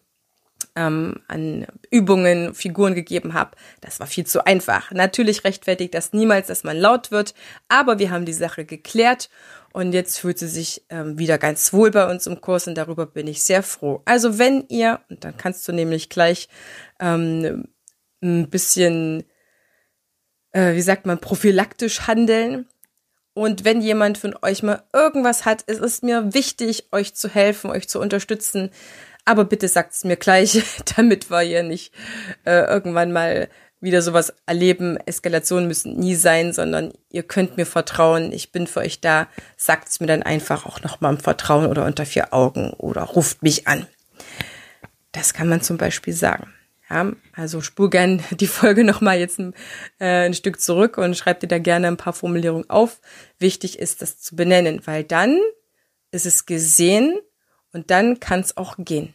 ähm, 0.76 1.16
an 1.28 1.68
Übungen, 1.90 2.54
Figuren 2.54 2.96
gegeben 2.96 3.34
habe, 3.34 3.52
das 3.82 4.00
war 4.00 4.08
viel 4.08 4.26
zu 4.26 4.46
einfach. 4.46 4.92
Natürlich 4.92 5.44
rechtfertigt 5.44 5.94
das 5.94 6.14
niemals, 6.14 6.48
dass 6.48 6.64
man 6.64 6.78
laut 6.78 7.12
wird, 7.12 7.34
aber 7.68 8.00
wir 8.00 8.12
haben 8.12 8.26
die 8.26 8.34
Sache 8.34 8.66
geklärt 8.66 9.30
und 9.74 9.94
jetzt 9.94 10.20
fühlt 10.20 10.40
sie 10.40 10.48
sich 10.48 10.84
ähm, 10.90 11.18
wieder 11.18 11.38
ganz 11.38 11.74
wohl 11.74 11.92
bei 11.92 12.10
uns 12.10 12.28
im 12.28 12.42
Kurs 12.42 12.68
und 12.68 12.76
darüber 12.76 13.06
bin 13.06 13.28
ich 13.28 13.44
sehr 13.44 13.64
froh. 13.64 14.02
Also 14.06 14.38
wenn 14.38 14.66
ihr, 14.70 15.00
und 15.10 15.24
dann 15.24 15.38
kannst 15.38 15.68
du 15.68 15.72
nämlich 15.72 16.10
gleich 16.10 16.50
ähm, 17.00 17.66
ein 18.22 18.50
bisschen 18.50 19.24
äh, 20.52 20.74
wie 20.74 20.82
sagt 20.82 21.06
man, 21.06 21.20
prophylaktisch 21.20 22.08
handeln. 22.08 22.68
Und 23.34 23.64
wenn 23.64 23.82
jemand 23.82 24.18
von 24.18 24.36
euch 24.42 24.62
mal 24.62 24.84
irgendwas 24.94 25.46
hat, 25.46 25.64
es 25.68 25.80
ist 25.80 26.04
mir 26.04 26.34
wichtig, 26.34 26.90
euch 26.92 27.16
zu 27.16 27.30
helfen, 27.30 27.72
euch 27.72 27.88
zu 27.88 28.00
unterstützen. 28.00 28.72
Aber 29.24 29.46
bitte 29.46 29.68
sagt 29.68 29.94
es 29.94 30.04
mir 30.04 30.18
gleich, 30.18 30.62
damit 30.96 31.30
wir 31.30 31.42
hier 31.42 31.64
nicht 31.64 31.94
äh, 32.46 32.66
irgendwann 32.66 33.12
mal 33.12 33.50
wieder 33.80 34.02
sowas 34.02 34.34
erleben. 34.46 34.98
Eskalationen 35.06 35.68
müssen 35.68 35.98
nie 35.98 36.16
sein, 36.16 36.54
sondern 36.54 36.94
ihr 37.10 37.24
könnt 37.24 37.58
mir 37.58 37.66
vertrauen. 37.66 38.32
Ich 38.32 38.52
bin 38.52 38.68
für 38.68 38.82
euch 38.82 39.02
da. 39.02 39.28
Sagt 39.58 39.90
es 39.90 40.00
mir 40.00 40.08
dann 40.08 40.24
einfach 40.24 40.66
auch 40.66 40.82
nochmal 40.82 41.14
im 41.14 41.20
Vertrauen 41.20 41.66
oder 41.66 41.86
unter 41.86 42.06
vier 42.06 42.34
Augen 42.34 42.72
oder 42.74 43.02
ruft 43.02 43.42
mich 43.42 43.68
an. 43.68 43.88
Das 45.14 45.34
kann 45.34 45.50
man 45.50 45.62
zum 45.62 45.78
Beispiel 45.78 46.14
sagen. 46.14 46.54
Ja, 46.92 47.10
also 47.34 47.62
spur 47.62 47.90
gern 47.90 48.22
die 48.32 48.48
Folge 48.48 48.84
nochmal 48.84 49.18
jetzt 49.18 49.40
ein, 49.40 49.54
äh, 50.00 50.26
ein 50.26 50.34
Stück 50.34 50.60
zurück 50.60 50.98
und 50.98 51.16
schreib 51.16 51.40
dir 51.40 51.48
da 51.48 51.58
gerne 51.58 51.88
ein 51.88 51.98
paar 51.98 52.14
Formulierungen 52.14 52.70
auf. 52.70 53.00
Wichtig 53.40 53.80
ist, 53.80 54.02
das 54.02 54.20
zu 54.20 54.36
benennen, 54.36 54.82
weil 54.86 55.06
dann 55.06 55.40
ist 56.12 56.26
es 56.26 56.46
gesehen 56.46 57.18
und 57.72 57.92
dann 57.92 58.20
kann 58.20 58.42
es 58.42 58.58
auch 58.58 58.76
gehen. 58.78 59.14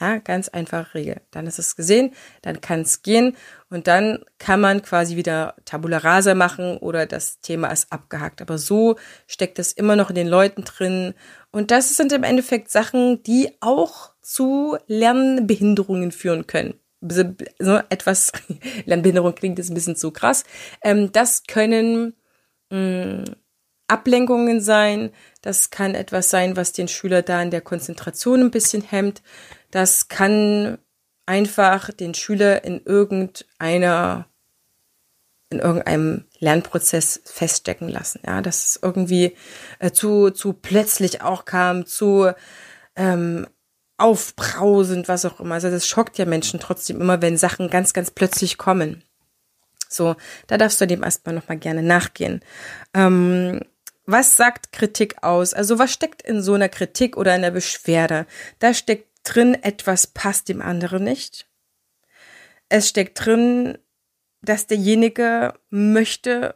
Ja, 0.00 0.16
ganz 0.16 0.48
einfache 0.48 0.94
Regel. 0.94 1.20
Dann 1.30 1.46
ist 1.46 1.58
es 1.58 1.76
gesehen, 1.76 2.14
dann 2.42 2.60
kann 2.62 2.80
es 2.80 3.02
gehen 3.02 3.36
und 3.68 3.86
dann 3.86 4.24
kann 4.38 4.60
man 4.60 4.82
quasi 4.82 5.14
wieder 5.14 5.54
Tabula 5.66 5.98
rasa 5.98 6.34
machen 6.34 6.78
oder 6.78 7.06
das 7.06 7.40
Thema 7.40 7.68
ist 7.68 7.92
abgehakt. 7.92 8.40
Aber 8.40 8.58
so 8.58 8.96
steckt 9.26 9.58
es 9.58 9.72
immer 9.74 9.96
noch 9.96 10.08
in 10.08 10.16
den 10.16 10.26
Leuten 10.26 10.64
drin. 10.64 11.14
Und 11.52 11.70
das 11.70 11.96
sind 11.96 12.12
im 12.12 12.24
Endeffekt 12.24 12.70
Sachen, 12.70 13.22
die 13.22 13.52
auch 13.60 14.09
zu 14.22 14.76
Lernbehinderungen 14.86 16.12
führen 16.12 16.46
können. 16.46 16.74
So 17.00 17.80
etwas, 17.88 18.32
Lernbehinderung 18.84 19.34
klingt 19.34 19.58
jetzt 19.58 19.70
ein 19.70 19.74
bisschen 19.74 19.96
zu 19.96 20.10
krass. 20.10 20.44
Ähm, 20.82 21.12
das 21.12 21.44
können 21.44 22.14
mh, 22.70 22.78
mm, 22.78 23.24
Ablenkungen 23.88 24.60
sein. 24.60 25.10
Das 25.42 25.70
kann 25.70 25.94
etwas 25.94 26.30
sein, 26.30 26.56
was 26.56 26.72
den 26.72 26.88
Schüler 26.88 27.22
da 27.22 27.42
in 27.42 27.50
der 27.50 27.60
Konzentration 27.60 28.40
ein 28.40 28.50
bisschen 28.50 28.82
hemmt. 28.82 29.22
Das 29.70 30.08
kann 30.08 30.78
einfach 31.26 31.90
den 31.92 32.14
Schüler 32.14 32.64
in 32.64 32.80
irgendeiner 32.84 34.26
in 35.52 35.58
irgendeinem 35.58 36.24
Lernprozess 36.38 37.22
feststecken 37.24 37.88
lassen. 37.88 38.20
Ja, 38.24 38.40
dass 38.40 38.66
es 38.66 38.78
irgendwie 38.80 39.36
äh, 39.80 39.90
zu, 39.90 40.30
zu 40.30 40.52
plötzlich 40.52 41.22
auch 41.22 41.44
kam, 41.44 41.86
zu 41.86 42.30
ähm, 42.94 43.48
aufbrausend, 44.00 45.08
was 45.08 45.24
auch 45.24 45.40
immer. 45.40 45.54
Also 45.54 45.70
das 45.70 45.86
schockt 45.86 46.18
ja 46.18 46.24
Menschen 46.24 46.60
trotzdem 46.60 47.00
immer, 47.00 47.22
wenn 47.22 47.36
Sachen 47.36 47.68
ganz, 47.68 47.92
ganz 47.92 48.10
plötzlich 48.10 48.58
kommen. 48.58 49.02
So, 49.88 50.16
da 50.46 50.56
darfst 50.56 50.80
du 50.80 50.86
dem 50.86 51.02
erstmal 51.02 51.34
nochmal 51.34 51.58
gerne 51.58 51.82
nachgehen. 51.82 52.40
Ähm, 52.94 53.60
was 54.06 54.36
sagt 54.36 54.72
Kritik 54.72 55.22
aus? 55.22 55.52
Also 55.52 55.78
was 55.78 55.92
steckt 55.92 56.22
in 56.22 56.42
so 56.42 56.54
einer 56.54 56.68
Kritik 56.68 57.16
oder 57.16 57.34
in 57.34 57.42
der 57.42 57.50
Beschwerde? 57.50 58.26
Da 58.58 58.72
steckt 58.74 59.08
drin, 59.24 59.54
etwas 59.54 60.06
passt 60.06 60.48
dem 60.48 60.62
anderen 60.62 61.04
nicht. 61.04 61.46
Es 62.68 62.88
steckt 62.88 63.24
drin, 63.24 63.78
dass 64.42 64.66
derjenige 64.66 65.54
möchte, 65.70 66.54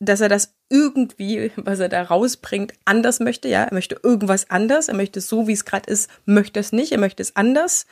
dass 0.00 0.20
er 0.20 0.28
das 0.28 0.53
irgendwie, 0.68 1.52
was 1.56 1.78
er 1.78 1.88
da 1.88 2.02
rausbringt, 2.02 2.72
anders 2.84 3.20
möchte. 3.20 3.48
Ja, 3.48 3.64
er 3.64 3.74
möchte 3.74 3.98
irgendwas 4.02 4.50
anders. 4.50 4.88
Er 4.88 4.94
möchte 4.94 5.18
es 5.18 5.28
so, 5.28 5.46
wie 5.46 5.52
es 5.52 5.64
gerade 5.64 5.90
ist, 5.90 6.10
möchte 6.24 6.60
es 6.60 6.72
nicht. 6.72 6.92
Er 6.92 6.98
möchte 6.98 7.22
es 7.22 7.36
anders. 7.36 7.86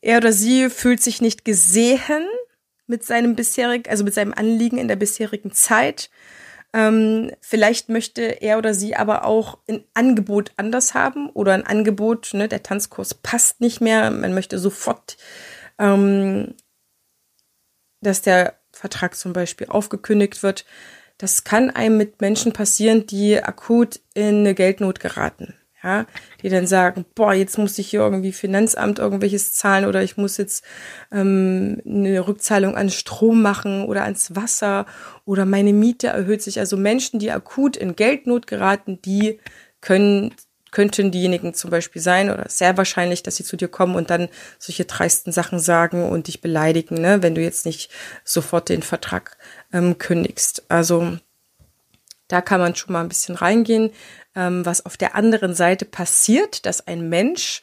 Er 0.00 0.18
oder 0.18 0.32
sie 0.32 0.70
fühlt 0.70 1.02
sich 1.02 1.20
nicht 1.20 1.44
gesehen 1.44 2.26
mit 2.86 3.04
seinem 3.04 3.34
bisherigen, 3.34 3.88
also 3.88 4.04
mit 4.04 4.14
seinem 4.14 4.34
Anliegen 4.34 4.78
in 4.78 4.88
der 4.88 4.96
bisherigen 4.96 5.52
Zeit 5.52 6.10
ähm, 6.74 7.30
vielleicht 7.40 7.88
möchte 7.88 8.22
er 8.22 8.58
oder 8.58 8.74
sie 8.74 8.96
aber 8.96 9.24
auch 9.24 9.58
ein 9.68 9.84
Angebot 9.94 10.50
anders 10.56 10.92
haben 10.92 11.30
oder 11.30 11.54
ein 11.54 11.64
Angebot, 11.64 12.34
ne, 12.34 12.48
der 12.48 12.64
Tanzkurs 12.64 13.14
passt 13.14 13.60
nicht 13.60 13.80
mehr. 13.80 14.10
Man 14.10 14.34
möchte 14.34 14.58
sofort, 14.58 15.16
ähm, 15.78 16.54
dass 18.00 18.22
der 18.22 18.58
Vertrag 18.72 19.14
zum 19.14 19.32
Beispiel 19.32 19.68
aufgekündigt 19.68 20.42
wird. 20.42 20.64
Das 21.24 21.42
kann 21.42 21.70
einem 21.70 21.96
mit 21.96 22.20
Menschen 22.20 22.52
passieren, 22.52 23.06
die 23.06 23.42
akut 23.42 24.00
in 24.12 24.40
eine 24.40 24.54
Geldnot 24.54 25.00
geraten 25.00 25.54
ja, 25.84 26.06
die 26.42 26.48
dann 26.48 26.66
sagen, 26.66 27.04
boah, 27.14 27.34
jetzt 27.34 27.58
muss 27.58 27.78
ich 27.78 27.88
hier 27.88 28.00
irgendwie 28.00 28.32
Finanzamt 28.32 28.98
irgendwelches 28.98 29.52
zahlen 29.52 29.84
oder 29.84 30.02
ich 30.02 30.16
muss 30.16 30.38
jetzt 30.38 30.64
ähm, 31.12 31.80
eine 31.86 32.26
Rückzahlung 32.26 32.74
an 32.74 32.88
Strom 32.88 33.42
machen 33.42 33.84
oder 33.84 34.04
ans 34.04 34.34
Wasser 34.34 34.86
oder 35.26 35.44
meine 35.44 35.74
Miete 35.74 36.06
erhöht 36.06 36.40
sich. 36.40 36.58
Also 36.58 36.78
Menschen, 36.78 37.20
die 37.20 37.30
akut 37.30 37.76
in 37.76 37.96
Geldnot 37.96 38.46
geraten, 38.46 39.00
die 39.02 39.38
können 39.82 40.34
könnten 40.74 41.10
diejenigen 41.10 41.54
zum 41.54 41.70
Beispiel 41.70 42.02
sein 42.02 42.30
oder 42.30 42.50
sehr 42.50 42.76
wahrscheinlich, 42.76 43.22
dass 43.22 43.36
sie 43.36 43.44
zu 43.44 43.56
dir 43.56 43.68
kommen 43.68 43.96
und 43.96 44.10
dann 44.10 44.28
solche 44.58 44.84
dreisten 44.84 45.32
Sachen 45.32 45.58
sagen 45.58 46.06
und 46.06 46.26
dich 46.26 46.42
beleidigen, 46.42 47.00
ne, 47.00 47.22
wenn 47.22 47.34
du 47.34 47.40
jetzt 47.40 47.64
nicht 47.64 47.90
sofort 48.24 48.68
den 48.68 48.82
Vertrag 48.82 49.38
ähm, 49.72 49.96
kündigst. 49.96 50.64
Also 50.68 51.16
da 52.28 52.42
kann 52.42 52.60
man 52.60 52.76
schon 52.76 52.92
mal 52.92 53.00
ein 53.00 53.08
bisschen 53.08 53.36
reingehen 53.36 53.90
ähm, 54.34 54.66
was 54.66 54.84
auf 54.84 54.96
der 54.96 55.14
anderen 55.14 55.54
Seite 55.54 55.84
passiert, 55.84 56.66
dass 56.66 56.86
ein 56.86 57.08
Mensch 57.08 57.62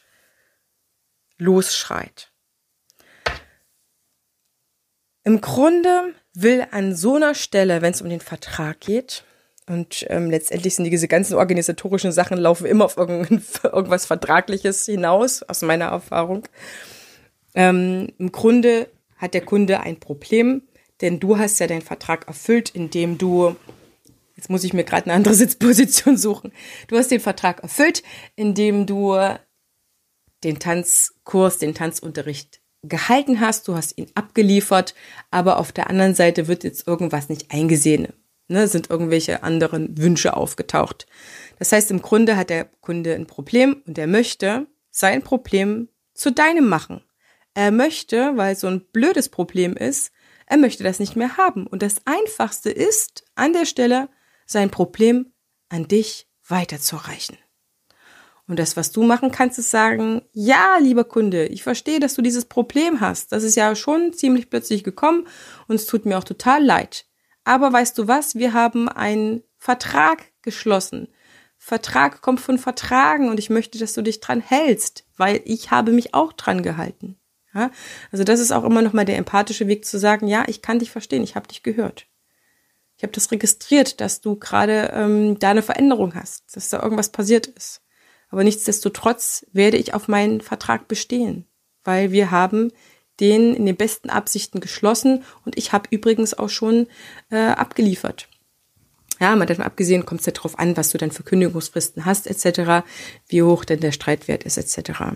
losschreit. 1.38 2.32
Im 5.24 5.42
Grunde 5.42 6.16
will 6.34 6.66
an 6.72 6.96
so 6.96 7.16
einer 7.16 7.36
Stelle, 7.36 7.82
wenn 7.82 7.94
es 7.94 8.02
um 8.02 8.10
den 8.10 8.22
Vertrag 8.22 8.80
geht, 8.80 9.24
und 9.72 10.06
ähm, 10.10 10.30
letztendlich 10.30 10.76
sind 10.76 10.84
diese 10.84 11.08
ganzen 11.08 11.36
organisatorischen 11.36 12.12
Sachen 12.12 12.38
laufen 12.38 12.66
immer 12.66 12.86
auf 12.86 12.98
irgendwas 13.64 14.06
Vertragliches 14.06 14.86
hinaus, 14.86 15.44
aus 15.44 15.62
meiner 15.62 15.86
Erfahrung. 15.86 16.44
Ähm, 17.56 18.10
Im 18.18 18.34
Grunde 18.34 18.90
hat 19.16 19.34
der 19.34 19.46
Kunde 19.46 19.80
ein 19.80 19.98
Problem, 19.98 20.64
denn 21.00 21.22
du 21.22 21.38
hast 21.38 21.60
ja 21.60 21.68
deinen 21.68 21.82
Vertrag 21.82 22.28
erfüllt, 22.28 22.70
indem 22.70 23.18
du 23.18 23.56
Jetzt 24.36 24.50
muss 24.50 24.64
ich 24.64 24.74
mir 24.74 24.84
gerade 24.84 25.06
eine 25.06 25.14
andere 25.14 25.34
Sitzposition 25.36 26.18
suchen. 26.18 26.52
Du 26.88 26.98
hast 26.98 27.12
den 27.12 27.20
Vertrag 27.20 27.62
erfüllt, 27.62 28.02
indem 28.36 28.88
du 28.88 29.16
den 30.44 30.58
Tanzkurs, 30.58 31.60
den 31.60 31.76
Tanzunterricht 31.76 32.60
gehalten 32.82 33.40
hast, 33.40 33.68
du 33.68 33.76
hast 33.76 33.98
ihn 34.00 34.08
abgeliefert, 34.16 34.96
aber 35.30 35.60
auf 35.60 35.72
der 35.72 35.92
anderen 35.92 36.16
Seite 36.16 36.48
wird 36.48 36.64
jetzt 36.64 36.88
irgendwas 36.88 37.30
nicht 37.30 37.52
eingesehen. 37.52 38.08
Ne, 38.52 38.68
sind 38.68 38.90
irgendwelche 38.90 39.44
anderen 39.44 39.98
Wünsche 39.98 40.36
aufgetaucht. 40.36 41.06
Das 41.58 41.72
heißt, 41.72 41.90
im 41.90 42.02
Grunde 42.02 42.36
hat 42.36 42.50
der 42.50 42.66
Kunde 42.66 43.16
ein 43.16 43.26
Problem 43.26 43.82
und 43.88 43.98
er 43.98 44.08
möchte 44.08 44.68
sein 44.90 45.22
Problem 45.22 45.88
zu 46.14 46.34
deinem 46.34 46.68
machen. 46.68 47.02
Er 47.54 47.72
möchte, 47.72 48.36
weil 48.36 48.58
so 48.58 48.68
ein 48.68 48.82
blödes 48.92 49.30
Problem 49.30 49.78
ist, 49.78 50.12
er 50.48 50.58
möchte 50.58 50.84
das 50.84 51.00
nicht 51.00 51.16
mehr 51.16 51.38
haben. 51.38 51.66
Und 51.66 51.82
das 51.82 52.02
Einfachste 52.04 52.70
ist 52.70 53.24
an 53.36 53.54
der 53.54 53.66
Stelle, 53.66 54.10
sein 54.46 54.70
Problem 54.70 55.32
an 55.70 55.88
dich 55.88 56.28
weiterzureichen. 56.46 57.38
Und 58.48 58.60
das, 58.60 58.76
was 58.76 58.92
du 58.92 59.04
machen 59.04 59.32
kannst, 59.32 59.60
ist 59.60 59.72
sagen, 59.72 60.24
ja, 60.34 60.78
lieber 60.78 61.06
Kunde, 61.06 61.46
ich 61.46 61.64
verstehe, 61.64 62.02
dass 62.02 62.16
du 62.16 62.22
dieses 62.22 62.44
Problem 62.44 63.00
hast. 63.00 63.32
Das 63.32 63.44
ist 63.44 63.56
ja 63.56 63.78
schon 63.78 64.12
ziemlich 64.12 64.50
plötzlich 64.50 64.84
gekommen 64.84 65.26
und 65.70 65.76
es 65.76 65.86
tut 65.86 66.06
mir 66.06 66.18
auch 66.18 66.26
total 66.26 66.62
leid. 66.62 67.06
Aber 67.44 67.74
weißt 67.74 67.98
du 67.98 68.08
was? 68.08 68.36
Wir 68.36 68.54
haben 68.54 68.88
einen 68.90 69.44
Vertrag 69.58 70.32
geschlossen. 70.42 71.08
Vertrag 71.58 72.22
kommt 72.22 72.40
von 72.40 72.58
Vertragen 72.58 73.30
und 73.30 73.40
ich 73.40 73.50
möchte, 73.50 73.78
dass 73.78 73.94
du 73.94 74.02
dich 74.02 74.20
dran 74.20 74.42
hältst, 74.42 75.06
weil 75.18 75.42
ich 75.46 75.70
habe 75.70 75.92
mich 75.92 76.14
auch 76.14 76.34
dran 76.34 76.64
gehalten. 76.64 77.20
Ja? 77.54 77.72
Also 78.12 78.24
das 78.24 78.40
ist 78.40 78.52
auch 78.52 78.64
immer 78.64 78.82
noch 78.82 78.94
mal 78.94 79.06
der 79.06 79.18
empathische 79.18 79.68
Weg 79.68 79.86
zu 79.86 80.00
sagen, 80.00 80.28
ja, 80.28 80.44
ich 80.48 80.62
kann 80.62 80.80
dich 80.80 80.92
verstehen, 80.92 81.24
ich 81.24 81.36
habe 81.36 81.48
dich 81.48 81.62
gehört. 81.62 82.08
Ich 82.98 83.04
habe 83.04 83.14
das 83.14 83.32
registriert, 83.32 84.02
dass 84.02 84.22
du 84.22 84.38
gerade 84.38 84.92
ähm, 84.94 85.40
da 85.40 85.52
eine 85.52 85.64
Veränderung 85.64 86.16
hast, 86.16 86.56
dass 86.56 86.70
da 86.70 86.82
irgendwas 86.82 87.10
passiert 87.10 87.48
ist. 87.48 87.82
Aber 88.30 88.44
nichtsdestotrotz 88.44 89.46
werde 89.52 89.78
ich 89.78 89.94
auf 89.94 90.08
meinen 90.08 90.42
Vertrag 90.42 90.88
bestehen, 90.88 91.46
weil 91.84 92.12
wir 92.12 92.32
haben 92.32 92.72
den 93.22 93.56
in 93.56 93.66
den 93.66 93.78
besten 93.78 94.10
Absichten 94.10 94.60
geschlossen 94.60 95.24
und 95.46 95.58
ich 95.58 95.72
habe 95.72 95.88
übrigens 95.92 96.34
auch 96.34 96.50
schon 96.50 96.88
äh, 97.30 97.38
abgeliefert. 97.38 98.28
Ja, 99.20 99.36
mal 99.36 99.46
davon 99.46 99.64
abgesehen 99.64 100.06
kommt 100.06 100.22
es 100.22 100.26
ja 100.26 100.34
darauf 100.34 100.58
an, 100.58 100.76
was 100.76 100.90
du 100.90 100.98
dann 100.98 101.12
für 101.12 101.22
Kündigungsfristen 101.22 102.06
hast, 102.06 102.26
etc., 102.26 102.84
wie 103.28 103.44
hoch 103.44 103.64
denn 103.64 103.80
der 103.80 103.92
Streitwert 103.92 104.44
ist, 104.44 104.58
etc. 104.58 105.16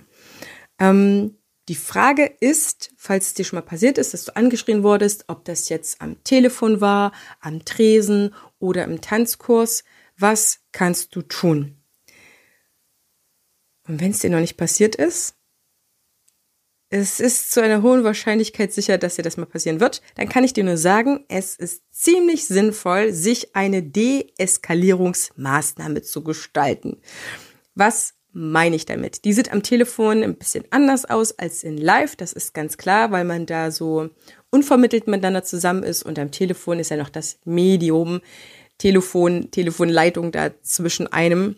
Ähm, 0.80 1.36
die 1.68 1.76
Frage 1.76 2.32
ist, 2.40 2.92
falls 2.96 3.28
es 3.28 3.34
dir 3.34 3.44
schon 3.44 3.58
mal 3.58 3.66
passiert 3.66 3.98
ist, 3.98 4.14
dass 4.14 4.26
du 4.26 4.36
angeschrien 4.36 4.84
wurdest, 4.84 5.26
ob 5.28 5.44
das 5.46 5.70
jetzt 5.70 6.00
am 6.00 6.24
Telefon 6.24 6.80
war, 6.82 7.12
am 7.40 7.66
Tresen 7.66 8.36
oder 8.60 8.84
im 8.84 9.02
Tanzkurs, 9.02 9.84
was 10.18 10.60
kannst 10.72 11.16
du 11.16 11.24
tun? 11.24 11.76
Und 13.88 14.00
wenn 14.00 14.12
es 14.12 14.20
dir 14.20 14.30
noch 14.30 14.40
nicht 14.40 14.58
passiert 14.58 14.96
ist, 14.96 15.35
es 16.90 17.20
ist 17.20 17.52
zu 17.52 17.62
einer 17.62 17.82
hohen 17.82 18.04
Wahrscheinlichkeit 18.04 18.72
sicher, 18.72 18.98
dass 18.98 19.16
dir 19.16 19.24
das 19.24 19.38
mal 19.38 19.46
passieren 19.46 19.80
wird, 19.80 20.02
dann 20.16 20.30
kann 20.30 20.44
ich 20.44 20.54
dir 20.54 20.64
nur 20.64 20.78
sagen, 20.78 21.26
es 21.28 21.56
ist 21.56 21.84
ziemlich 21.92 22.48
sinnvoll, 22.48 23.12
sich 23.12 23.56
eine 23.56 23.84
Deeskalierungsmaßnahme 23.84 26.04
zu 26.04 26.24
gestalten. 26.24 27.02
Was 27.74 28.14
meine 28.32 28.76
ich 28.76 28.86
damit? 28.86 29.26
Die 29.26 29.34
sieht 29.34 29.52
am 29.52 29.64
Telefon 29.64 30.22
ein 30.22 30.36
bisschen 30.36 30.66
anders 30.70 31.06
aus 31.06 31.40
als 31.40 31.64
in 31.64 31.78
Live, 31.78 32.16
das 32.16 32.34
ist 32.34 32.54
ganz 32.54 32.78
klar, 32.78 33.12
weil 33.12 33.24
man 33.24 33.46
da 33.46 33.72
so 33.72 34.10
unvermittelt 34.52 35.08
miteinander 35.08 35.44
zusammen 35.44 35.84
ist 35.84 36.04
und 36.04 36.20
am 36.20 36.32
Telefon 36.32 36.80
ist 36.80 36.92
ja 36.92 36.98
noch 36.98 37.10
das 37.10 37.40
Medium, 37.46 38.22
Telefon, 38.78 39.52
Telefonleitung 39.52 40.32
da 40.32 40.52
zwischen 40.62 41.08
einem. 41.08 41.56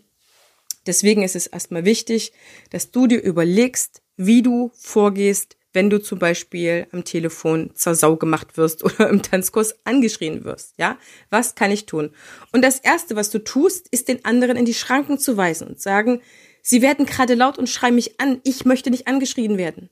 Deswegen 0.86 1.24
ist 1.24 1.36
es 1.36 1.48
erstmal 1.48 1.84
wichtig, 1.84 2.32
dass 2.70 2.92
du 2.92 3.08
dir 3.08 3.22
überlegst, 3.22 4.02
wie 4.18 4.42
du 4.42 4.72
vorgehst, 4.74 5.56
wenn 5.74 5.90
du 5.92 6.02
zum 6.02 6.18
Beispiel 6.18 6.88
am 6.92 7.04
Telefon 7.04 7.72
zur 7.76 7.94
Sau 7.94 8.16
gemacht 8.16 8.58
wirst 8.58 8.84
oder 8.84 9.10
im 9.10 9.22
Tanzkurs 9.22 9.76
angeschrien 9.86 10.44
wirst, 10.44 10.74
ja? 10.78 10.98
Was 11.30 11.56
kann 11.56 11.72
ich 11.72 11.86
tun? 11.86 12.14
Und 12.52 12.64
das 12.64 12.80
erste, 12.80 13.16
was 13.16 13.30
du 13.30 13.44
tust, 13.44 13.88
ist 13.90 14.08
den 14.08 14.26
anderen 14.26 14.58
in 14.58 14.66
die 14.66 14.74
Schranken 14.74 15.20
zu 15.20 15.38
weisen 15.38 15.68
und 15.68 15.80
sagen, 15.80 16.22
sie 16.62 16.82
werden 16.82 17.06
gerade 17.06 17.36
laut 17.36 17.58
und 17.58 17.70
schreien 17.70 17.96
mich 17.96 18.20
an. 18.20 18.42
Ich 18.44 18.66
möchte 18.66 18.90
nicht 18.90 19.08
angeschrien 19.08 19.58
werden. 19.58 19.90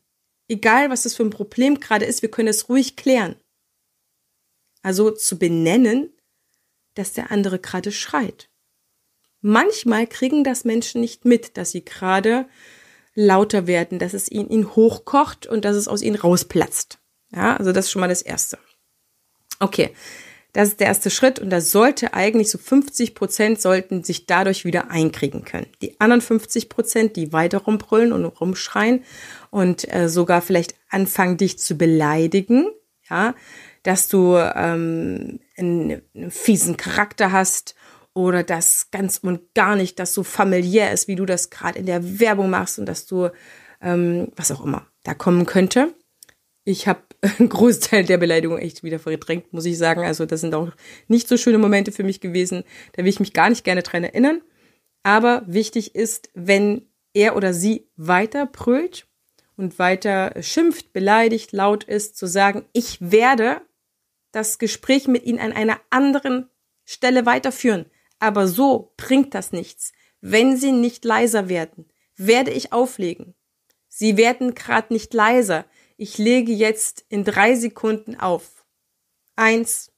Egal, 0.48 0.90
was 0.90 1.04
das 1.04 1.16
für 1.16 1.24
ein 1.24 1.30
Problem 1.30 1.80
gerade 1.80 2.06
ist, 2.06 2.22
wir 2.22 2.30
können 2.30 2.50
es 2.50 2.68
ruhig 2.68 2.96
klären. 2.96 3.36
Also 4.82 5.12
zu 5.12 5.40
benennen, 5.40 6.14
dass 6.96 7.14
der 7.14 7.32
andere 7.32 7.60
gerade 7.60 7.92
schreit. 7.92 8.50
Manchmal 9.42 10.08
kriegen 10.08 10.44
das 10.44 10.64
Menschen 10.64 11.02
nicht 11.02 11.26
mit, 11.26 11.58
dass 11.58 11.72
sie 11.72 11.86
gerade 11.86 12.48
lauter 13.16 13.66
werden, 13.66 13.98
dass 13.98 14.14
es 14.14 14.30
ihn, 14.30 14.50
ihn 14.50 14.76
hochkocht 14.76 15.48
und 15.48 15.66
dass 15.66 15.76
es 15.76 15.88
aus 15.88 16.02
ihnen 16.02 16.18
rausplatzt. 16.18 17.00
Ja, 17.32 17.56
also 17.56 17.72
das 17.72 17.86
ist 17.86 17.92
schon 17.92 18.02
mal 18.02 18.08
das 18.08 18.22
Erste. 18.22 18.60
Okay, 19.60 19.92
das 20.56 20.70
ist 20.70 20.80
der 20.80 20.88
erste 20.88 21.10
Schritt 21.10 21.40
und 21.40 21.50
da 21.50 21.60
sollte 21.60 22.14
eigentlich 22.14 22.50
so 22.50 22.58
50 22.58 23.14
Prozent 23.14 23.60
sollten 23.60 24.04
sich 24.04 24.26
dadurch 24.26 24.64
wieder 24.64 24.90
einkriegen 24.90 25.44
können. 25.44 25.68
Die 25.82 26.00
anderen 26.00 26.22
50 26.22 26.70
Prozent, 26.70 27.16
die 27.18 27.34
weiter 27.34 27.60
rumbrüllen 27.60 28.14
und 28.14 28.24
rumschreien 28.26 29.04
und 29.50 29.92
äh, 29.94 30.08
sogar 30.08 30.42
vielleicht 30.42 30.76
anfangen, 30.90 31.38
dich 31.38 31.60
zu 31.60 31.78
beleidigen, 31.78 32.70
ja, 33.10 33.36
dass 33.84 34.08
du 34.08 34.38
ähm, 34.38 35.40
einen, 35.58 36.02
einen 36.16 36.32
fiesen 36.32 36.78
Charakter 36.78 37.32
hast 37.32 37.76
oder 38.16 38.44
das 38.44 38.90
ganz 38.92 39.20
und 39.20 39.54
gar 39.54 39.76
nicht, 39.76 40.00
dass 40.00 40.14
so 40.14 40.24
familiär 40.24 40.92
ist, 40.92 41.08
wie 41.08 41.16
du 41.16 41.26
das 41.26 41.50
gerade 41.50 41.78
in 41.78 41.86
der 41.86 42.20
Werbung 42.20 42.50
machst 42.50 42.80
und 42.80 42.88
dass 42.88 43.06
du 43.06 43.30
ähm, 43.82 44.32
was 44.36 44.52
auch 44.52 44.64
immer 44.64 44.88
da 45.04 45.14
kommen 45.14 45.46
könnte. 45.46 45.94
Ich 46.64 46.88
habe 46.88 47.02
einen 47.40 47.50
Großteil 47.50 48.06
der 48.06 48.18
Beleidigung 48.18 48.58
echt 48.58 48.84
wieder 48.84 49.00
verdrängt, 49.00 49.52
muss 49.54 49.66
ich 49.66 49.78
sagen. 49.78 50.04
Also 50.04 50.26
das 50.26 50.42
sind 50.42 50.56
auch 50.56 50.72
nicht 51.08 51.28
so 51.28 51.38
schöne 51.38 51.58
Momente 51.58 51.92
für 51.92 52.04
mich 52.04 52.22
gewesen. 52.22 52.64
Da 52.94 53.04
will 53.04 53.10
ich 53.10 53.20
mich 53.20 53.34
gar 53.34 53.50
nicht 53.50 53.66
gerne 53.66 53.84
dran 53.84 54.06
erinnern. 54.06 54.42
Aber 55.04 55.44
wichtig 55.46 55.94
ist, 55.94 56.30
wenn 56.34 56.88
er 57.14 57.36
oder 57.36 57.54
sie 57.54 57.90
weiter 57.98 58.46
brüllt 58.46 59.08
und 59.58 59.78
weiter 59.78 60.42
schimpft, 60.42 60.94
beleidigt, 60.94 61.52
laut 61.52 61.84
ist, 61.84 62.18
zu 62.18 62.28
sagen, 62.28 62.66
ich 62.72 62.98
werde 63.00 63.62
das 64.32 64.58
Gespräch 64.58 65.08
mit 65.08 65.26
ihnen 65.26 65.40
an 65.40 65.52
einer 65.52 65.80
anderen 65.90 66.50
Stelle 66.86 67.26
weiterführen. 67.26 67.86
Aber 68.20 68.48
so 68.48 68.94
bringt 68.98 69.34
das 69.34 69.52
nichts. 69.52 69.92
Wenn 70.22 70.58
sie 70.58 70.72
nicht 70.72 71.06
leiser 71.06 71.50
werden, 71.50 71.88
werde 72.16 72.52
ich 72.52 72.74
auflegen. 72.74 73.36
Sie 73.88 74.18
werden 74.18 74.56
gerade 74.56 74.92
nicht 74.94 75.14
leiser. 75.14 75.66
Ich 75.98 76.18
lege 76.18 76.52
jetzt 76.52 77.06
in 77.10 77.24
drei 77.24 77.56
Sekunden 77.56 78.20
auf. 78.20 78.66
Eins, 79.36 79.92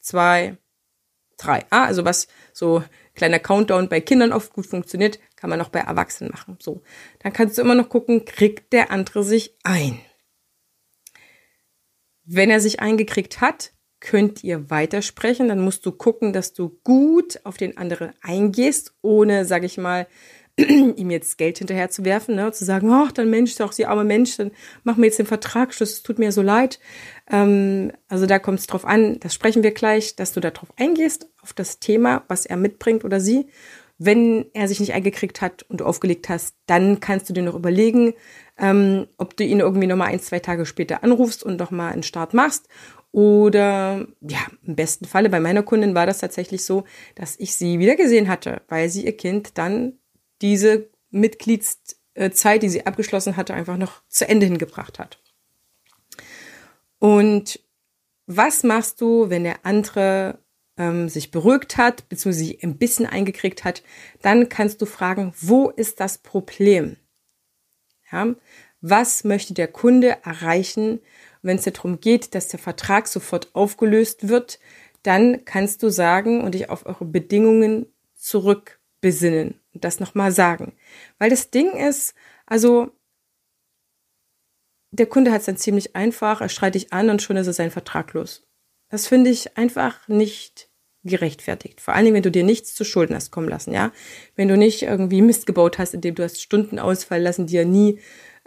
zwei, 0.00 0.56
drei. 1.36 1.64
Ah, 1.70 1.84
also 1.84 2.04
was 2.04 2.28
so 2.52 2.82
kleiner 3.14 3.38
Countdown 3.38 3.88
bei 3.88 4.00
Kindern 4.00 4.32
oft 4.32 4.52
gut 4.52 4.66
funktioniert, 4.66 5.18
kann 5.36 5.50
man 5.50 5.60
auch 5.60 5.68
bei 5.68 5.80
Erwachsenen 5.80 6.32
machen. 6.32 6.56
So. 6.60 6.82
Dann 7.20 7.32
kannst 7.32 7.58
du 7.58 7.62
immer 7.62 7.74
noch 7.74 7.88
gucken, 7.88 8.24
kriegt 8.24 8.72
der 8.72 8.90
andere 8.90 9.22
sich 9.22 9.54
ein. 9.62 10.00
Wenn 12.24 12.50
er 12.50 12.60
sich 12.60 12.80
eingekriegt 12.80 13.40
hat, 13.40 13.73
könnt 14.04 14.44
ihr 14.44 14.70
weitersprechen. 14.70 15.48
Dann 15.48 15.60
musst 15.60 15.84
du 15.86 15.92
gucken, 15.92 16.32
dass 16.32 16.52
du 16.52 16.78
gut 16.84 17.40
auf 17.44 17.56
den 17.56 17.76
anderen 17.76 18.12
eingehst, 18.22 18.94
ohne, 19.02 19.44
sag 19.44 19.64
ich 19.64 19.78
mal, 19.78 20.06
ihm 20.56 21.10
jetzt 21.10 21.36
Geld 21.38 21.58
hinterher 21.58 21.90
zu 21.90 22.04
werfen, 22.04 22.36
ne, 22.36 22.52
zu 22.52 22.64
sagen, 22.64 22.88
ach, 22.92 23.10
dann 23.10 23.28
Mensch, 23.28 23.56
doch 23.56 23.72
sie 23.72 23.86
arme 23.86 24.04
Mensch, 24.04 24.36
dann 24.36 24.52
machen 24.84 25.02
wir 25.02 25.06
jetzt 25.06 25.18
den 25.18 25.26
Vertragsschluss, 25.26 25.90
es 25.90 26.02
tut 26.02 26.20
mir 26.20 26.30
so 26.30 26.42
leid. 26.42 26.78
Ähm, 27.28 27.90
also 28.08 28.26
da 28.26 28.38
kommt 28.38 28.60
es 28.60 28.68
drauf 28.68 28.84
an, 28.84 29.18
das 29.18 29.34
sprechen 29.34 29.64
wir 29.64 29.72
gleich, 29.72 30.14
dass 30.14 30.32
du 30.32 30.40
darauf 30.40 30.68
eingehst, 30.76 31.28
auf 31.42 31.52
das 31.52 31.80
Thema, 31.80 32.22
was 32.28 32.46
er 32.46 32.56
mitbringt 32.56 33.04
oder 33.04 33.20
sie. 33.20 33.48
Wenn 33.98 34.46
er 34.54 34.66
sich 34.66 34.80
nicht 34.80 34.92
eingekriegt 34.92 35.40
hat 35.40 35.62
und 35.64 35.80
du 35.80 35.84
aufgelegt 35.84 36.28
hast, 36.28 36.56
dann 36.66 37.00
kannst 37.00 37.28
du 37.28 37.32
dir 37.32 37.42
noch 37.42 37.54
überlegen, 37.54 38.14
ähm, 38.58 39.06
ob 39.18 39.36
du 39.36 39.44
ihn 39.44 39.60
irgendwie 39.60 39.86
nochmal 39.86 40.08
ein, 40.08 40.20
zwei 40.20 40.40
Tage 40.40 40.66
später 40.66 41.04
anrufst 41.04 41.42
und 41.44 41.58
nochmal 41.58 41.92
einen 41.92 42.02
Start 42.02 42.34
machst 42.34 42.68
oder 43.14 44.08
ja, 44.22 44.40
im 44.66 44.74
besten 44.74 45.04
Falle 45.04 45.30
bei 45.30 45.38
meiner 45.38 45.62
Kundin 45.62 45.94
war 45.94 46.04
das 46.04 46.18
tatsächlich 46.18 46.64
so, 46.64 46.82
dass 47.14 47.38
ich 47.38 47.54
sie 47.54 47.78
wieder 47.78 47.94
gesehen 47.94 48.28
hatte, 48.28 48.62
weil 48.68 48.88
sie 48.88 49.04
ihr 49.04 49.16
Kind 49.16 49.56
dann 49.56 50.00
diese 50.42 50.90
Mitgliedszeit, 51.10 52.62
die 52.62 52.68
sie 52.68 52.86
abgeschlossen 52.86 53.36
hatte, 53.36 53.54
einfach 53.54 53.76
noch 53.76 54.02
zu 54.08 54.28
Ende 54.28 54.46
hingebracht 54.46 54.98
hat. 54.98 55.20
Und 56.98 57.60
was 58.26 58.64
machst 58.64 59.00
du, 59.00 59.30
wenn 59.30 59.44
der 59.44 59.64
andere 59.64 60.40
ähm, 60.76 61.08
sich 61.08 61.30
beruhigt 61.30 61.76
hat, 61.76 62.08
beziehungsweise 62.08 62.46
sich 62.46 62.62
ein 62.62 62.78
bisschen 62.78 63.06
eingekriegt 63.06 63.64
hat? 63.64 63.82
Dann 64.22 64.48
kannst 64.48 64.80
du 64.82 64.86
fragen, 64.86 65.32
wo 65.40 65.70
ist 65.70 66.00
das 66.00 66.18
Problem? 66.18 66.96
Ja, 68.10 68.34
was 68.80 69.24
möchte 69.24 69.54
der 69.54 69.68
Kunde 69.68 70.18
erreichen? 70.24 71.00
wenn 71.44 71.58
es 71.58 71.64
darum 71.64 72.00
geht, 72.00 72.34
dass 72.34 72.48
der 72.48 72.58
Vertrag 72.58 73.06
sofort 73.06 73.54
aufgelöst 73.54 74.28
wird, 74.28 74.58
dann 75.02 75.44
kannst 75.44 75.82
du 75.82 75.90
sagen 75.90 76.40
und 76.42 76.54
dich 76.54 76.70
auf 76.70 76.86
eure 76.86 77.04
Bedingungen 77.04 77.86
zurückbesinnen 78.16 79.60
und 79.74 79.84
das 79.84 80.00
nochmal 80.00 80.32
sagen. 80.32 80.72
Weil 81.18 81.28
das 81.28 81.50
Ding 81.50 81.72
ist, 81.72 82.14
also 82.46 82.90
der 84.90 85.06
Kunde 85.06 85.32
hat 85.32 85.40
es 85.40 85.46
dann 85.46 85.58
ziemlich 85.58 85.94
einfach, 85.94 86.40
er 86.40 86.48
schreit 86.48 86.76
dich 86.76 86.92
an 86.94 87.10
und 87.10 87.20
schon 87.20 87.36
ist 87.36 87.46
es 87.46 87.56
sein 87.56 87.70
Vertrag 87.70 88.14
los. 88.14 88.46
Das 88.94 89.08
finde 89.08 89.28
ich 89.28 89.56
einfach 89.56 90.06
nicht 90.06 90.68
gerechtfertigt. 91.02 91.80
Vor 91.80 91.94
allen 91.94 92.04
Dingen, 92.04 92.14
wenn 92.14 92.22
du 92.22 92.30
dir 92.30 92.44
nichts 92.44 92.76
zu 92.76 92.84
Schulden 92.84 93.16
hast 93.16 93.32
kommen 93.32 93.48
lassen, 93.48 93.72
ja. 93.72 93.90
Wenn 94.36 94.46
du 94.46 94.56
nicht 94.56 94.82
irgendwie 94.82 95.20
Mist 95.20 95.46
gebaut 95.46 95.78
hast, 95.78 95.94
indem 95.94 96.14
du 96.14 96.22
hast 96.22 96.40
Stunden 96.40 96.78
ausfallen 96.78 97.24
lassen, 97.24 97.48
die 97.48 97.56
er 97.56 97.64
nie 97.64 97.98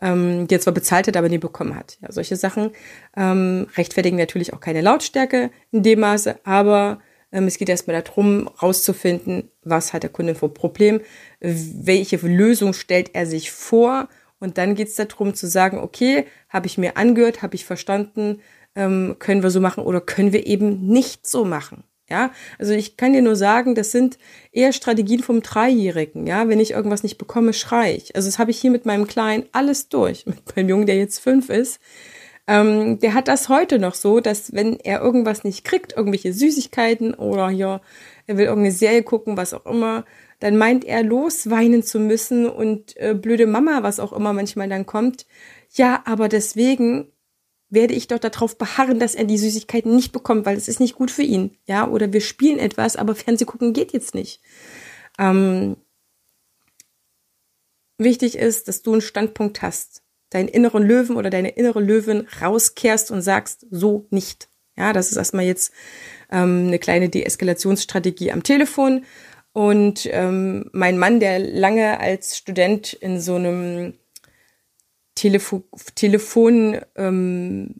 ähm, 0.01 0.47
die 0.47 0.55
er 0.55 0.62
zwar 0.62 0.73
bezahlt 0.73 1.07
hat, 1.07 1.17
aber 1.17 1.27
nie 1.27 1.38
bekommen 1.38 1.75
hat. 1.75 1.97
Ja, 2.01 2.13
solche 2.13 2.38
Sachen 2.38 2.71
ähm, 3.17 3.67
rechtfertigen 3.75 4.15
natürlich 4.15 4.53
auch 4.53 4.62
keine 4.62 4.79
Lautstärke 4.79 5.51
in 5.73 5.83
dem 5.83 5.99
Maße, 5.99 6.39
aber 6.45 7.01
ähm, 7.33 7.47
es 7.47 7.57
geht 7.57 7.67
erstmal 7.67 8.01
darum, 8.01 8.47
rauszufinden, 8.47 9.51
was 9.63 9.91
hat 9.91 10.03
der 10.03 10.12
Kunde 10.12 10.33
ein 10.41 10.53
Problem, 10.53 11.01
welche 11.41 12.25
Lösung 12.25 12.71
stellt 12.71 13.10
er 13.15 13.25
sich 13.25 13.51
vor 13.51 14.07
und 14.39 14.57
dann 14.57 14.75
geht 14.75 14.88
es 14.88 14.95
darum 14.95 15.33
zu 15.33 15.45
sagen, 15.47 15.79
okay, 15.79 16.25
habe 16.47 16.67
ich 16.67 16.77
mir 16.77 16.95
angehört, 16.95 17.41
habe 17.41 17.55
ich 17.55 17.65
verstanden, 17.65 18.39
ähm, 18.78 19.16
können 19.20 19.44
wir 19.44 19.50
so 19.50 19.60
machen 19.60 19.84
oder 19.84 20.00
können 20.00 20.32
wir 20.32 20.46
eben 20.46 20.88
nicht 20.88 21.28
so 21.28 21.44
machen. 21.44 21.84
Ja, 22.10 22.32
also 22.58 22.72
ich 22.72 22.96
kann 22.96 23.12
dir 23.12 23.22
nur 23.22 23.36
sagen, 23.36 23.76
das 23.76 23.92
sind 23.92 24.18
eher 24.54 24.72
Strategien 24.72 25.22
vom 25.22 25.42
Dreijährigen. 25.42 26.26
Ja, 26.26 26.48
wenn 26.48 26.62
ich 26.62 26.72
irgendwas 26.72 27.04
nicht 27.04 27.18
bekomme, 27.18 27.52
schrei 27.52 27.96
ich. 27.96 28.16
Also 28.16 28.30
das 28.30 28.40
habe 28.40 28.52
ich 28.52 28.62
hier 28.62 28.72
mit 28.72 28.86
meinem 28.86 29.08
Kleinen 29.08 29.44
alles 29.52 29.90
durch. 29.90 30.26
Mit 30.26 30.56
meinem 30.56 30.70
Jungen, 30.70 30.86
der 30.86 30.96
jetzt 30.96 31.20
fünf 31.20 31.50
ist, 31.50 31.82
ähm, 32.48 33.00
der 33.00 33.13
hat 33.13 33.28
das 33.28 33.50
heute 33.50 33.78
noch 33.78 33.94
so, 33.94 34.22
dass 34.22 34.54
wenn 34.54 34.80
er 34.80 35.02
irgendwas 35.02 35.44
nicht 35.44 35.66
kriegt, 35.66 35.98
irgendwelche 35.98 36.32
Süßigkeiten 36.32 37.13
oder 37.13 37.50
hier, 37.50 37.82
er 38.26 38.38
will 38.38 38.46
irgendeine 38.46 38.74
Serie 38.74 39.04
gucken, 39.04 39.36
was 39.36 39.54
auch 39.54 39.66
immer, 39.66 40.06
dann 40.40 40.56
meint 40.56 40.86
er 40.86 41.04
losweinen 41.04 41.84
zu 41.84 42.00
müssen 42.00 42.46
und 42.48 42.96
äh, 42.98 43.16
blöde 43.16 43.48
Mama, 43.48 43.84
was 43.84 44.00
auch 44.00 44.13
immer 44.13 44.32
manchmal 44.32 44.70
dann 44.70 44.86
kommt. 44.86 45.26
Ja, 45.74 46.04
aber 46.06 46.30
deswegen 46.30 47.12
werde 47.69 47.93
ich 47.93 48.08
doch 48.08 48.19
darauf 48.19 48.58
beharren, 48.58 48.99
dass 48.99 49.15
er 49.15 49.25
die 49.25 49.38
Süßigkeiten 49.38 49.95
nicht 49.95 50.12
bekommt, 50.12 50.45
weil 50.45 50.58
es 50.58 50.67
ist 50.67 50.80
nicht 50.80 50.95
gut 50.95 51.12
für 51.12 51.23
ihn. 51.23 51.58
Ja, 51.65 51.88
oder 51.88 52.13
wir 52.13 52.21
spielen 52.21 52.60
etwas, 52.60 52.95
aber 52.95 53.15
Fernseh 53.15 53.45
gucken 53.45 53.73
geht 53.73 53.91
jetzt 53.93 54.15
nicht. 54.15 54.41
Ähm, 55.19 55.75
wichtig 57.97 58.38
ist, 58.38 58.67
dass 58.67 58.84
du 58.84 58.93
einen 58.93 59.01
Standpunkt 59.01 59.62
hast, 59.62 60.01
deinen 60.30 60.47
inneren 60.47 60.84
Löwen 60.84 61.17
oder 61.17 61.30
deine 61.30 61.49
innere 61.49 61.82
Löwin 61.82 62.27
rauskehrst 62.41 63.12
und 63.12 63.21
sagst, 63.21 63.65
so 63.69 64.08
nicht. 64.12 64.49
Ja, 64.77 64.93
das 64.93 65.12
ist 65.12 65.17
erstmal 65.17 65.45
jetzt 65.45 65.73
ähm, 66.32 66.67
eine 66.67 66.80
kleine 66.80 67.10
Deeskalationsstrategie 67.10 68.32
am 68.32 68.43
Telefon. 68.43 69.06
Und 69.51 70.08
ähm, 70.12 70.69
mein 70.71 70.99
Mann, 70.99 71.19
der 71.19 71.39
lange 71.39 71.99
als 71.99 72.38
Student 72.38 72.93
in 72.93 73.19
so 73.19 73.36
einem 73.36 73.95
Telefo 75.17 75.63
Telefon 75.95 76.80
ähm, 76.95 77.73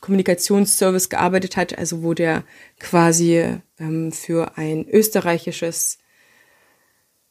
Kommunikationsservice 0.00 1.08
gearbeitet 1.08 1.56
hat, 1.56 1.76
also 1.76 2.02
wo 2.04 2.14
der 2.14 2.44
quasi 2.78 3.58
ähm, 3.80 4.12
für 4.12 4.56
ein 4.56 4.88
österreichisches, 4.88 5.98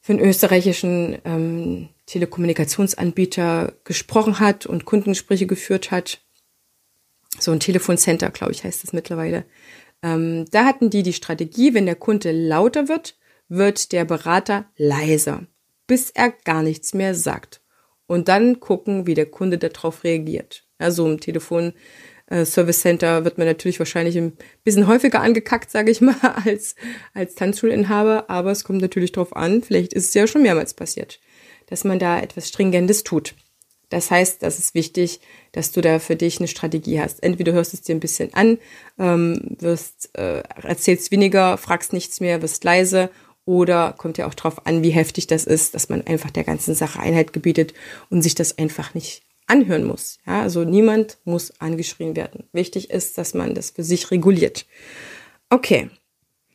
für 0.02 0.14
einen 0.14 0.22
österreichischen 0.22 1.18
ähm, 1.24 1.90
Telekommunikationsanbieter 2.06 3.74
gesprochen 3.86 4.40
hat 4.40 4.66
und 4.66 4.84
Kundengespräche 4.84 5.48
geführt 5.48 5.90
hat. 5.90 6.20
So 7.40 7.52
ein 7.52 7.62
Telefoncenter, 7.62 8.30
glaube 8.32 8.52
ich, 8.52 8.64
heißt 8.66 8.84
das 8.84 8.92
mittlerweile. 8.92 9.46
Ähm, 10.04 10.46
da 10.52 10.66
hatten 10.66 10.90
die 10.90 11.04
die 11.04 11.14
Strategie, 11.14 11.74
wenn 11.74 11.86
der 11.86 11.96
Kunde 11.96 12.34
lauter 12.34 12.90
wird, 12.90 13.18
wird 13.48 13.94
der 13.94 14.04
Berater 14.04 14.66
leiser, 14.76 15.48
bis 15.88 16.10
er 16.10 16.32
gar 16.32 16.62
nichts 16.62 16.94
mehr 16.94 17.16
sagt 17.16 17.62
und 18.08 18.28
dann 18.28 18.60
gucken, 18.60 19.08
wie 19.08 19.14
der 19.14 19.26
Kunde 19.26 19.58
darauf 19.58 20.04
reagiert. 20.04 20.66
Also 20.78 21.06
im 21.06 21.20
Telefon 21.20 21.74
äh, 22.28 22.46
Service 22.46 22.82
Center 22.82 23.24
wird 23.24 23.38
man 23.38 23.48
natürlich 23.48 23.80
wahrscheinlich 23.80 24.18
ein 24.18 24.34
bisschen 24.64 24.88
häufiger 24.88 25.22
angekackt, 25.22 25.72
sage 25.72 25.92
ich 25.92 26.02
mal, 26.02 26.16
als, 26.46 26.76
als 27.14 27.36
Tanzschulinhaber. 27.36 28.30
Aber 28.30 28.52
es 28.52 28.64
kommt 28.64 28.82
natürlich 28.82 29.12
drauf 29.12 29.36
an, 29.36 29.62
vielleicht 29.62 29.94
ist 29.94 30.10
es 30.10 30.14
ja 30.14 30.28
schon 30.28 30.42
mehrmals 30.42 30.74
passiert, 30.74 31.20
dass 31.68 31.84
man 31.84 32.00
da 32.00 32.20
etwas 32.20 32.48
Stringentes 32.50 33.04
tut. 33.04 33.36
Das 33.90 34.10
heißt, 34.10 34.42
das 34.42 34.58
ist 34.58 34.74
wichtig, 34.74 35.20
dass 35.52 35.72
du 35.72 35.80
da 35.82 36.00
für 36.00 36.16
dich 36.16 36.40
eine 36.40 36.48
Strategie 36.48 37.00
hast. 37.00 37.22
Entweder 37.22 37.54
hörst 37.54 37.74
es 37.74 37.82
dir 37.82 37.96
ein 37.96 38.00
bisschen 38.00 38.34
an, 38.34 38.58
ähm, 38.98 39.56
wirst, 39.60 40.10
äh, 40.18 40.42
erzählst 40.62 41.12
weniger, 41.12 41.58
fragst 41.58 41.94
nichts 41.94 42.20
mehr, 42.20 42.42
wirst 42.42 42.64
leise 42.64 43.12
oder 43.46 43.94
kommt 43.98 44.18
ja 44.18 44.28
auch 44.28 44.34
drauf 44.34 44.66
an, 44.66 44.84
wie 44.84 44.90
heftig 44.90 45.28
das 45.28 45.46
ist, 45.46 45.76
dass 45.76 45.90
man 45.90 46.06
einfach 46.06 46.32
der 46.32 46.44
ganzen 46.44 46.76
Sache 46.76 47.00
Einheit 47.00 47.32
gebietet 47.32 47.74
und 48.10 48.22
sich 48.22 48.36
das 48.36 48.58
einfach 48.58 48.94
nicht 48.94 49.22
anhören 49.48 49.84
muss. 49.84 50.18
Ja, 50.26 50.42
also 50.42 50.64
niemand 50.64 51.20
muss 51.24 51.60
angeschrien 51.60 52.16
werden. 52.16 52.46
Wichtig 52.52 52.90
ist, 52.90 53.18
dass 53.18 53.34
man 53.34 53.54
das 53.54 53.70
für 53.72 53.84
sich 53.84 54.12
reguliert. 54.12 54.66
Okay. 55.50 55.90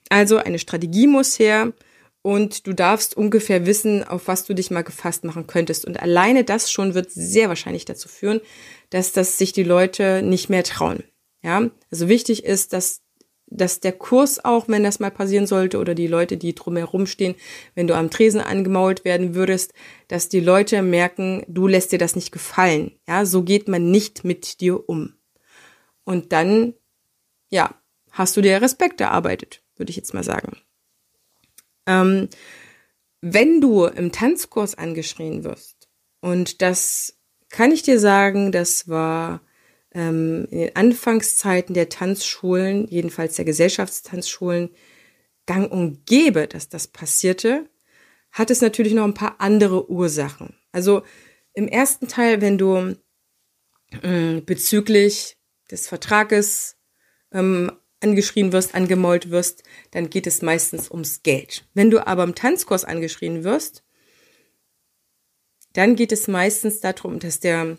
Also 0.09 0.39
eine 0.39 0.59
Strategie 0.59 1.07
muss 1.07 1.39
her 1.39 1.73
und 2.23 2.67
du 2.67 2.73
darfst 2.73 3.17
ungefähr 3.17 3.65
wissen, 3.65 4.03
auf 4.03 4.27
was 4.27 4.45
du 4.45 4.55
dich 4.55 4.73
mal 4.73 4.83
gefasst 4.83 5.23
machen 5.25 5.47
könntest. 5.47 5.85
Und 5.85 6.03
alleine 6.03 6.43
das 6.43 6.71
schon 6.71 6.95
wird 6.95 7.13
sehr 7.13 7.49
wahrscheinlich 7.49 7.85
dazu 7.85 8.09
führen, 8.09 8.41
dass 8.91 9.13
das 9.13 9.39
sich 9.39 9.53
die 9.53 9.63
Leute 9.63 10.23
nicht 10.23 10.51
mehr 10.51 10.65
trauen. 10.65 11.05
Ja, 11.43 11.71
also 11.91 12.09
wichtig 12.09 12.45
ist, 12.45 12.73
dass 12.73 13.00
dass 13.51 13.81
der 13.81 13.93
Kurs 13.93 14.45
auch, 14.45 14.69
wenn 14.69 14.85
das 14.85 15.01
mal 15.01 15.11
passieren 15.11 15.47
sollte, 15.47 15.79
oder 15.79 15.95
die 15.95 16.07
Leute, 16.07 16.37
die 16.37 16.55
drumherum 16.55 17.07
stehen, 17.07 17.35
wenn 17.75 17.87
du 17.87 17.95
am 17.95 18.11
Tresen 18.11 18.41
angemault 18.41 19.05
werden 19.05 19.35
würdest, 19.35 19.75
dass 20.09 20.29
die 20.29 20.41
Leute 20.41 20.83
merken, 20.83 21.45
du 21.49 21.67
lässt 21.67 21.93
dir 21.93 21.99
das 21.99 22.17
nicht 22.17 22.33
gefallen. 22.33 22.93
Ja, 23.09 23.27
so 23.27 23.43
geht 23.43 23.69
man 23.69 23.91
nicht 23.91 24.25
mit 24.25 24.61
dir 24.61 24.89
um. 24.89 25.15
Und 26.05 26.33
dann, 26.33 26.75
ja, 27.51 27.75
hast 28.13 28.37
du 28.37 28.41
dir 28.41 28.63
Respekt 28.63 29.01
erarbeitet, 29.01 29.63
würde 29.77 29.91
ich 29.91 29.97
jetzt 29.97 30.15
mal 30.15 30.25
sagen. 30.25 30.57
Ähm, 31.87 32.29
wenn 33.21 33.61
du 33.61 33.85
im 33.85 34.13
Tanzkurs 34.13 34.77
angeschrien 34.77 35.45
wirst, 35.45 35.89
und 36.21 36.63
das 36.63 37.19
kann 37.49 37.73
ich 37.73 37.83
dir 37.83 37.99
sagen, 37.99 38.53
das 38.53 38.89
war 38.89 39.41
ähm, 39.93 40.47
in 40.51 40.59
den 40.59 40.77
Anfangszeiten 40.77 41.75
der 41.75 41.89
Tanzschulen, 41.89 42.87
jedenfalls 42.89 43.37
der 43.37 43.45
Gesellschaftstanzschulen, 43.45 44.71
gang 45.47 45.71
und 45.71 46.07
gäbe, 46.07 46.47
dass 46.47 46.69
das 46.69 46.87
passierte, 46.87 47.69
hat 48.33 48.51
es 48.51 48.61
natürlich 48.61 48.93
noch 48.93 49.05
ein 49.05 49.15
paar 49.15 49.41
andere 49.41 49.91
Ursachen. 49.91 50.55
Also 50.73 51.03
im 51.55 51.67
ersten 51.67 52.07
Teil, 52.07 52.41
wenn 52.41 52.59
du 52.59 52.97
äh, 54.03 54.41
bezüglich 54.41 55.37
des 55.71 55.89
Vertrages 55.89 56.77
ähm, 57.33 57.73
angeschrien 58.01 58.53
wirst, 58.53 58.75
angemollt 58.75 59.31
wirst, 59.31 59.63
dann 59.91 60.11
geht 60.11 60.27
es 60.27 60.43
meistens 60.43 60.91
ums 60.91 61.23
Geld. 61.23 61.69
Wenn 61.75 61.91
du 61.91 62.07
aber 62.07 62.25
im 62.25 62.35
Tanzkurs 62.35 62.85
angeschrien 62.85 63.45
wirst, 63.45 63.85
dann 65.73 65.97
geht 65.97 66.13
es 66.13 66.27
meistens 66.29 66.81
darum, 66.81 67.19
dass 67.19 67.41
der 67.41 67.77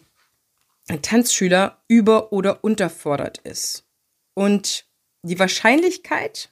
ein 0.87 1.01
Tanzschüler 1.01 1.81
über- 1.87 2.33
oder 2.33 2.63
unterfordert 2.63 3.39
ist. 3.39 3.85
Und 4.33 4.85
die 5.23 5.39
Wahrscheinlichkeit, 5.39 6.51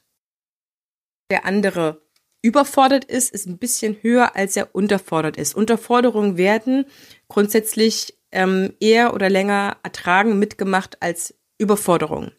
der 1.32 1.46
andere 1.46 2.02
überfordert 2.42 3.06
ist, 3.06 3.32
ist 3.32 3.48
ein 3.48 3.58
bisschen 3.58 3.98
höher, 4.02 4.36
als 4.36 4.56
er 4.56 4.74
unterfordert 4.74 5.38
ist. 5.38 5.56
Unterforderungen 5.56 6.38
werden 6.38 6.86
grundsätzlich 7.28 8.18
ähm, 8.32 8.74
eher 8.80 9.14
oder 9.14 9.30
länger 9.30 9.78
ertragen, 9.84 10.40
mitgemacht 10.40 11.02
als 11.02 11.36
Überforderung. 11.58 12.32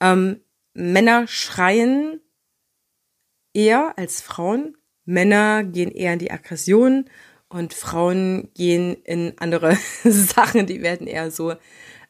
Ähm, 0.00 0.40
Männer 0.74 1.26
schreien 1.26 2.20
eher 3.54 3.96
als 3.96 4.20
Frauen. 4.20 4.76
Männer 5.04 5.64
gehen 5.64 5.90
eher 5.90 6.12
in 6.12 6.18
die 6.18 6.30
Aggression 6.30 7.08
und 7.48 7.74
Frauen 7.74 8.50
gehen 8.54 8.96
in 9.04 9.34
andere 9.38 9.76
Sachen, 10.04 10.66
die 10.66 10.82
werden 10.82 11.06
eher 11.06 11.30
so 11.30 11.54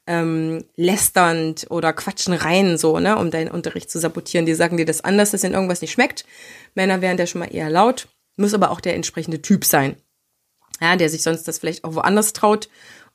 ähm, 0.07 0.65
lästernd 0.77 1.67
oder 1.71 1.93
quatschen 1.93 2.33
rein, 2.33 2.79
so, 2.79 2.99
ne, 2.99 3.19
um 3.19 3.31
deinen 3.31 3.51
Unterricht 3.51 3.91
zu 3.91 3.99
sabotieren. 3.99 4.47
Die 4.47 4.55
sagen 4.55 4.77
dir 4.77 4.87
das 4.87 5.03
anders, 5.03 5.31
dass 5.31 5.45
ihnen 5.45 5.55
irgendwas 5.55 5.83
nicht 5.83 5.93
schmeckt. 5.93 6.25
Männer 6.75 7.01
wären 7.03 7.19
da 7.19 7.27
schon 7.27 7.41
mal 7.41 7.55
eher 7.55 7.71
laut, 7.71 8.09
muss 8.37 8.55
aber 8.55 8.71
auch 8.71 8.81
der 8.81 8.95
entsprechende 8.95 9.43
Typ 9.43 9.65
sein. 9.65 9.97
Ja, 10.81 10.97
der 10.97 11.11
sich 11.11 11.23
sonst 11.23 11.47
das 11.47 11.59
vielleicht 11.59 11.85
auch 11.85 11.95
woanders 11.95 12.33
traut 12.33 12.69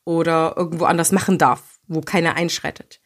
oder 0.05 0.53
irgendwo 0.55 0.85
anders 0.85 1.11
machen 1.11 1.37
darf, 1.37 1.79
wo 1.87 2.01
keiner 2.01 2.35
einschreitet. 2.35 3.01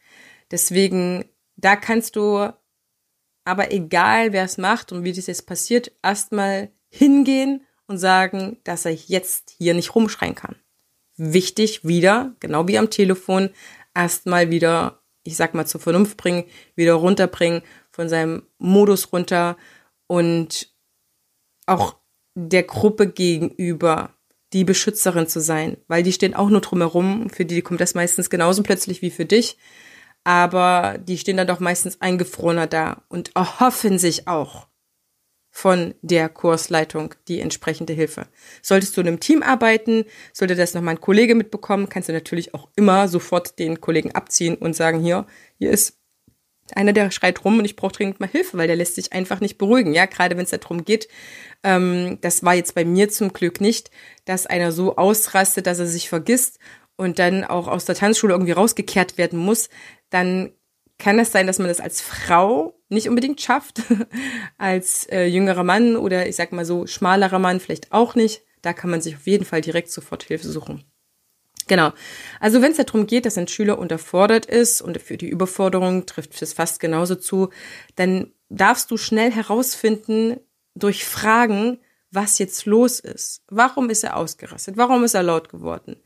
Deswegen, 0.50 1.24
da 1.56 1.76
kannst 1.76 2.16
du 2.16 2.50
aber 3.44 3.72
egal 3.72 4.32
wer 4.32 4.44
es 4.44 4.58
macht 4.58 4.92
und 4.92 5.04
wie 5.04 5.12
das 5.12 5.26
jetzt 5.26 5.46
passiert, 5.46 5.92
erstmal 6.02 6.70
hingehen 6.90 7.64
und 7.88 7.98
sagen, 7.98 8.58
dass 8.62 8.84
er 8.84 8.92
jetzt 8.92 9.54
hier 9.58 9.74
nicht 9.74 9.94
rumschreien 9.94 10.34
kann. 10.34 10.54
Wichtig 11.16 11.84
wieder, 11.84 12.34
genau 12.38 12.68
wie 12.68 12.78
am 12.78 12.90
Telefon, 12.90 13.50
erstmal 13.94 14.50
wieder, 14.50 15.02
ich 15.24 15.36
sag 15.36 15.54
mal, 15.54 15.66
zur 15.66 15.80
Vernunft 15.80 16.16
bringen, 16.16 16.44
wieder 16.76 16.94
runterbringen, 16.94 17.62
von 17.90 18.08
seinem 18.08 18.44
Modus 18.58 19.12
runter 19.12 19.56
und 20.06 20.72
auch 21.66 21.96
der 22.36 22.62
Gruppe 22.62 23.08
gegenüber 23.08 24.14
die 24.52 24.64
Beschützerin 24.64 25.26
zu 25.26 25.40
sein, 25.40 25.76
weil 25.88 26.02
die 26.02 26.12
stehen 26.12 26.34
auch 26.34 26.48
nur 26.48 26.60
drumherum, 26.60 27.28
für 27.28 27.44
die 27.44 27.60
kommt 27.62 27.80
das 27.80 27.94
meistens 27.94 28.30
genauso 28.30 28.62
plötzlich 28.62 29.02
wie 29.02 29.10
für 29.10 29.26
dich, 29.26 29.58
aber 30.24 30.98
die 30.98 31.18
stehen 31.18 31.36
dann 31.36 31.46
doch 31.46 31.60
meistens 31.60 32.00
eingefrorener 32.00 32.66
da 32.66 33.02
und 33.08 33.34
erhoffen 33.34 33.98
sich 33.98 34.28
auch, 34.28 34.68
von 35.58 35.92
der 36.02 36.28
Kursleitung 36.28 37.16
die 37.26 37.40
entsprechende 37.40 37.92
Hilfe. 37.92 38.28
Solltest 38.62 38.96
du 38.96 39.00
in 39.00 39.08
einem 39.08 39.18
Team 39.18 39.42
arbeiten, 39.42 40.04
sollte 40.32 40.54
das 40.54 40.72
nochmal 40.72 40.94
ein 40.94 41.00
Kollege 41.00 41.34
mitbekommen, 41.34 41.88
kannst 41.88 42.08
du 42.08 42.12
natürlich 42.12 42.54
auch 42.54 42.68
immer 42.76 43.08
sofort 43.08 43.58
den 43.58 43.80
Kollegen 43.80 44.14
abziehen 44.14 44.54
und 44.54 44.76
sagen, 44.76 45.00
hier, 45.00 45.26
hier 45.58 45.72
ist 45.72 45.98
einer, 46.76 46.92
der 46.92 47.10
schreit 47.10 47.44
rum 47.44 47.58
und 47.58 47.64
ich 47.64 47.74
brauche 47.74 47.90
dringend 47.90 48.20
mal 48.20 48.28
Hilfe, 48.28 48.56
weil 48.56 48.68
der 48.68 48.76
lässt 48.76 48.94
sich 48.94 49.12
einfach 49.12 49.40
nicht 49.40 49.58
beruhigen. 49.58 49.94
Ja, 49.94 50.06
gerade 50.06 50.36
wenn 50.36 50.44
es 50.44 50.50
darum 50.50 50.84
geht, 50.84 51.08
ähm, 51.64 52.18
das 52.20 52.44
war 52.44 52.54
jetzt 52.54 52.76
bei 52.76 52.84
mir 52.84 53.08
zum 53.08 53.32
Glück 53.32 53.60
nicht, 53.60 53.90
dass 54.26 54.46
einer 54.46 54.70
so 54.70 54.94
ausrastet, 54.94 55.66
dass 55.66 55.80
er 55.80 55.88
sich 55.88 56.08
vergisst 56.08 56.60
und 56.94 57.18
dann 57.18 57.42
auch 57.42 57.66
aus 57.66 57.84
der 57.84 57.96
Tanzschule 57.96 58.32
irgendwie 58.32 58.52
rausgekehrt 58.52 59.18
werden 59.18 59.40
muss, 59.40 59.70
dann 60.10 60.52
kann 60.98 61.18
es 61.18 61.32
sein, 61.32 61.48
dass 61.48 61.58
man 61.58 61.66
das 61.66 61.80
als 61.80 62.00
Frau 62.00 62.77
nicht 62.88 63.08
unbedingt 63.08 63.40
schafft, 63.40 63.82
als 64.58 65.06
äh, 65.10 65.24
jüngerer 65.26 65.64
Mann 65.64 65.96
oder 65.96 66.26
ich 66.26 66.36
sag 66.36 66.52
mal 66.52 66.64
so 66.64 66.86
schmalerer 66.86 67.38
Mann 67.38 67.60
vielleicht 67.60 67.92
auch 67.92 68.14
nicht. 68.14 68.42
Da 68.62 68.72
kann 68.72 68.90
man 68.90 69.00
sich 69.00 69.16
auf 69.16 69.26
jeden 69.26 69.44
Fall 69.44 69.60
direkt 69.60 69.90
sofort 69.90 70.24
Hilfe 70.24 70.48
suchen. 70.48 70.84
Genau. 71.68 71.92
Also 72.40 72.62
wenn 72.62 72.72
es 72.72 72.78
darum 72.78 73.06
geht, 73.06 73.26
dass 73.26 73.38
ein 73.38 73.46
Schüler 73.46 73.78
unterfordert 73.78 74.46
ist 74.46 74.80
und 74.80 75.00
für 75.00 75.16
die 75.16 75.28
Überforderung 75.28 76.06
trifft 76.06 76.40
es 76.40 76.54
fast 76.54 76.80
genauso 76.80 77.14
zu, 77.14 77.50
dann 77.94 78.32
darfst 78.48 78.90
du 78.90 78.96
schnell 78.96 79.30
herausfinden 79.30 80.40
durch 80.74 81.04
Fragen, 81.04 81.78
was 82.10 82.38
jetzt 82.38 82.64
los 82.64 83.00
ist. 83.00 83.42
Warum 83.48 83.90
ist 83.90 84.02
er 84.02 84.16
ausgerastet? 84.16 84.78
Warum 84.78 85.04
ist 85.04 85.14
er 85.14 85.22
laut 85.22 85.50
geworden? 85.50 85.96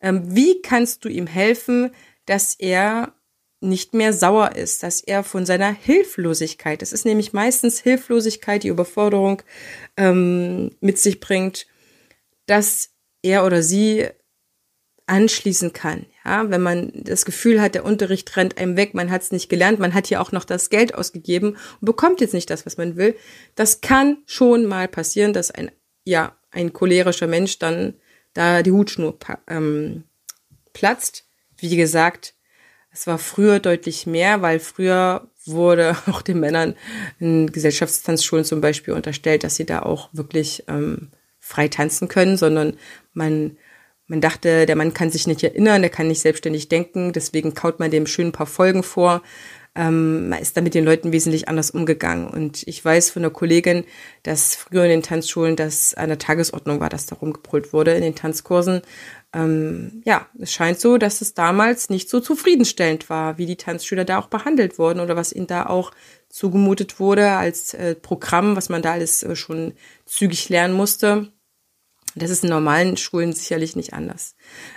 Ähm, 0.00 0.34
wie 0.34 0.60
kannst 0.62 1.04
du 1.04 1.08
ihm 1.08 1.28
helfen, 1.28 1.92
dass 2.26 2.54
er 2.54 3.14
nicht 3.64 3.94
mehr 3.94 4.12
sauer 4.12 4.54
ist, 4.56 4.82
dass 4.82 5.00
er 5.00 5.24
von 5.24 5.46
seiner 5.46 5.72
Hilflosigkeit, 5.72 6.82
es 6.82 6.92
ist 6.92 7.04
nämlich 7.04 7.32
meistens 7.32 7.80
Hilflosigkeit, 7.80 8.62
die 8.62 8.68
Überforderung 8.68 9.42
ähm, 9.96 10.72
mit 10.80 10.98
sich 10.98 11.20
bringt, 11.20 11.66
dass 12.46 12.90
er 13.22 13.44
oder 13.44 13.62
sie 13.62 14.08
anschließen 15.06 15.72
kann. 15.72 16.06
Ja, 16.24 16.50
wenn 16.50 16.62
man 16.62 16.92
das 16.94 17.24
Gefühl 17.26 17.60
hat, 17.60 17.74
der 17.74 17.84
Unterricht 17.84 18.36
rennt 18.36 18.56
einem 18.56 18.76
weg, 18.76 18.94
man 18.94 19.10
hat 19.10 19.22
es 19.22 19.32
nicht 19.32 19.50
gelernt, 19.50 19.78
man 19.78 19.92
hat 19.92 20.06
hier 20.06 20.20
auch 20.20 20.32
noch 20.32 20.44
das 20.44 20.70
Geld 20.70 20.94
ausgegeben 20.94 21.56
und 21.80 21.84
bekommt 21.84 22.20
jetzt 22.20 22.32
nicht 22.32 22.48
das, 22.48 22.64
was 22.64 22.78
man 22.78 22.96
will. 22.96 23.14
Das 23.54 23.82
kann 23.82 24.18
schon 24.24 24.64
mal 24.64 24.88
passieren, 24.88 25.34
dass 25.34 25.50
ein 25.50 25.70
ja 26.04 26.36
ein 26.50 26.72
cholerischer 26.72 27.26
Mensch 27.26 27.58
dann 27.58 27.94
da 28.32 28.62
die 28.62 28.72
Hutschnur 28.72 29.18
ähm, 29.48 30.04
platzt. 30.72 31.26
Wie 31.56 31.76
gesagt, 31.76 32.33
es 32.94 33.08
war 33.08 33.18
früher 33.18 33.58
deutlich 33.58 34.06
mehr, 34.06 34.40
weil 34.40 34.60
früher 34.60 35.28
wurde 35.44 35.96
auch 36.06 36.22
den 36.22 36.40
Männern 36.40 36.74
in 37.18 37.52
Gesellschaftstanzschulen 37.52 38.44
zum 38.44 38.60
Beispiel 38.60 38.94
unterstellt, 38.94 39.44
dass 39.44 39.56
sie 39.56 39.66
da 39.66 39.82
auch 39.82 40.08
wirklich 40.12 40.64
ähm, 40.68 41.10
frei 41.40 41.68
tanzen 41.68 42.08
können, 42.08 42.38
sondern 42.38 42.78
man, 43.12 43.58
man 44.06 44.20
dachte, 44.20 44.64
der 44.64 44.76
Mann 44.76 44.94
kann 44.94 45.10
sich 45.10 45.26
nicht 45.26 45.42
erinnern, 45.42 45.82
der 45.82 45.90
kann 45.90 46.08
nicht 46.08 46.20
selbstständig 46.20 46.68
denken, 46.68 47.12
deswegen 47.12 47.52
kaut 47.52 47.80
man 47.80 47.90
dem 47.90 48.06
schön 48.06 48.28
ein 48.28 48.32
paar 48.32 48.46
Folgen 48.46 48.82
vor. 48.82 49.22
ähm, 49.74 50.28
man 50.28 50.40
ist 50.40 50.56
da 50.56 50.60
mit 50.60 50.74
den 50.74 50.84
Leuten 50.84 51.12
wesentlich 51.12 51.48
anders 51.48 51.72
umgegangen. 51.72 52.28
Und 52.28 52.62
ich 52.68 52.84
weiß 52.84 53.10
von 53.10 53.22
einer 53.22 53.32
Kollegin, 53.32 53.84
dass 54.22 54.54
früher 54.54 54.84
in 54.84 54.90
den 54.90 55.02
Tanzschulen 55.02 55.56
das 55.56 55.94
an 55.94 56.08
der 56.08 56.18
Tagesordnung 56.18 56.80
war, 56.80 56.88
dass 56.88 57.06
da 57.06 57.16
rumgebrüllt 57.16 57.72
wurde 57.72 57.92
in 57.92 58.02
den 58.02 58.14
Tanzkursen. 58.14 58.82
Ähm, 59.34 60.02
ja, 60.04 60.26
es 60.38 60.52
scheint 60.52 60.78
so, 60.78 60.96
dass 60.96 61.20
es 61.20 61.34
damals 61.34 61.90
nicht 61.90 62.08
so 62.08 62.20
zufriedenstellend 62.20 63.10
war, 63.10 63.36
wie 63.36 63.46
die 63.46 63.56
Tanzschüler 63.56 64.04
da 64.04 64.18
auch 64.18 64.28
behandelt 64.28 64.78
wurden 64.78 65.00
oder 65.00 65.16
was 65.16 65.32
ihnen 65.32 65.48
da 65.48 65.66
auch 65.66 65.90
zugemutet 66.28 67.00
wurde 67.00 67.30
als 67.32 67.74
äh, 67.74 67.96
Programm, 67.96 68.56
was 68.56 68.68
man 68.68 68.82
da 68.82 68.92
alles 68.92 69.22
äh, 69.24 69.34
schon 69.34 69.74
zügig 70.06 70.48
lernen 70.48 70.74
musste. 70.74 71.32
Das 72.16 72.30
ist 72.30 72.44
in 72.44 72.50
normalen 72.50 72.96
Schulen 72.96 73.32
sicherlich 73.32 73.74
nicht 73.74 73.92
anders. 73.92 74.36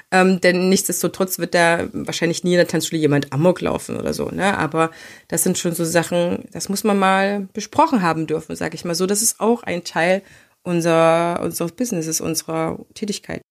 Ähm, 0.09 0.41
denn 0.41 0.69
nichtsdestotrotz 0.69 1.37
wird 1.37 1.53
da 1.53 1.87
wahrscheinlich 1.93 2.43
nie 2.43 2.53
in 2.53 2.57
der 2.57 2.67
Tanzschule 2.67 2.99
jemand 2.99 3.31
Amok 3.31 3.61
laufen 3.61 3.97
oder 3.97 4.13
so. 4.13 4.29
Ne? 4.31 4.57
Aber 4.57 4.89
das 5.27 5.43
sind 5.43 5.59
schon 5.59 5.75
so 5.75 5.85
Sachen, 5.85 6.45
das 6.51 6.67
muss 6.67 6.83
man 6.83 6.97
mal 6.97 7.47
besprochen 7.53 8.01
haben 8.01 8.25
dürfen, 8.25 8.55
sage 8.55 8.73
ich 8.73 8.85
mal 8.85 8.95
so. 8.95 9.05
Das 9.05 9.21
ist 9.21 9.39
auch 9.39 9.61
ein 9.61 9.83
Teil 9.83 10.23
unserer, 10.63 11.41
unseres 11.43 11.73
Businesses, 11.73 12.21
unserer 12.21 12.79
Tätigkeit. 12.95 13.41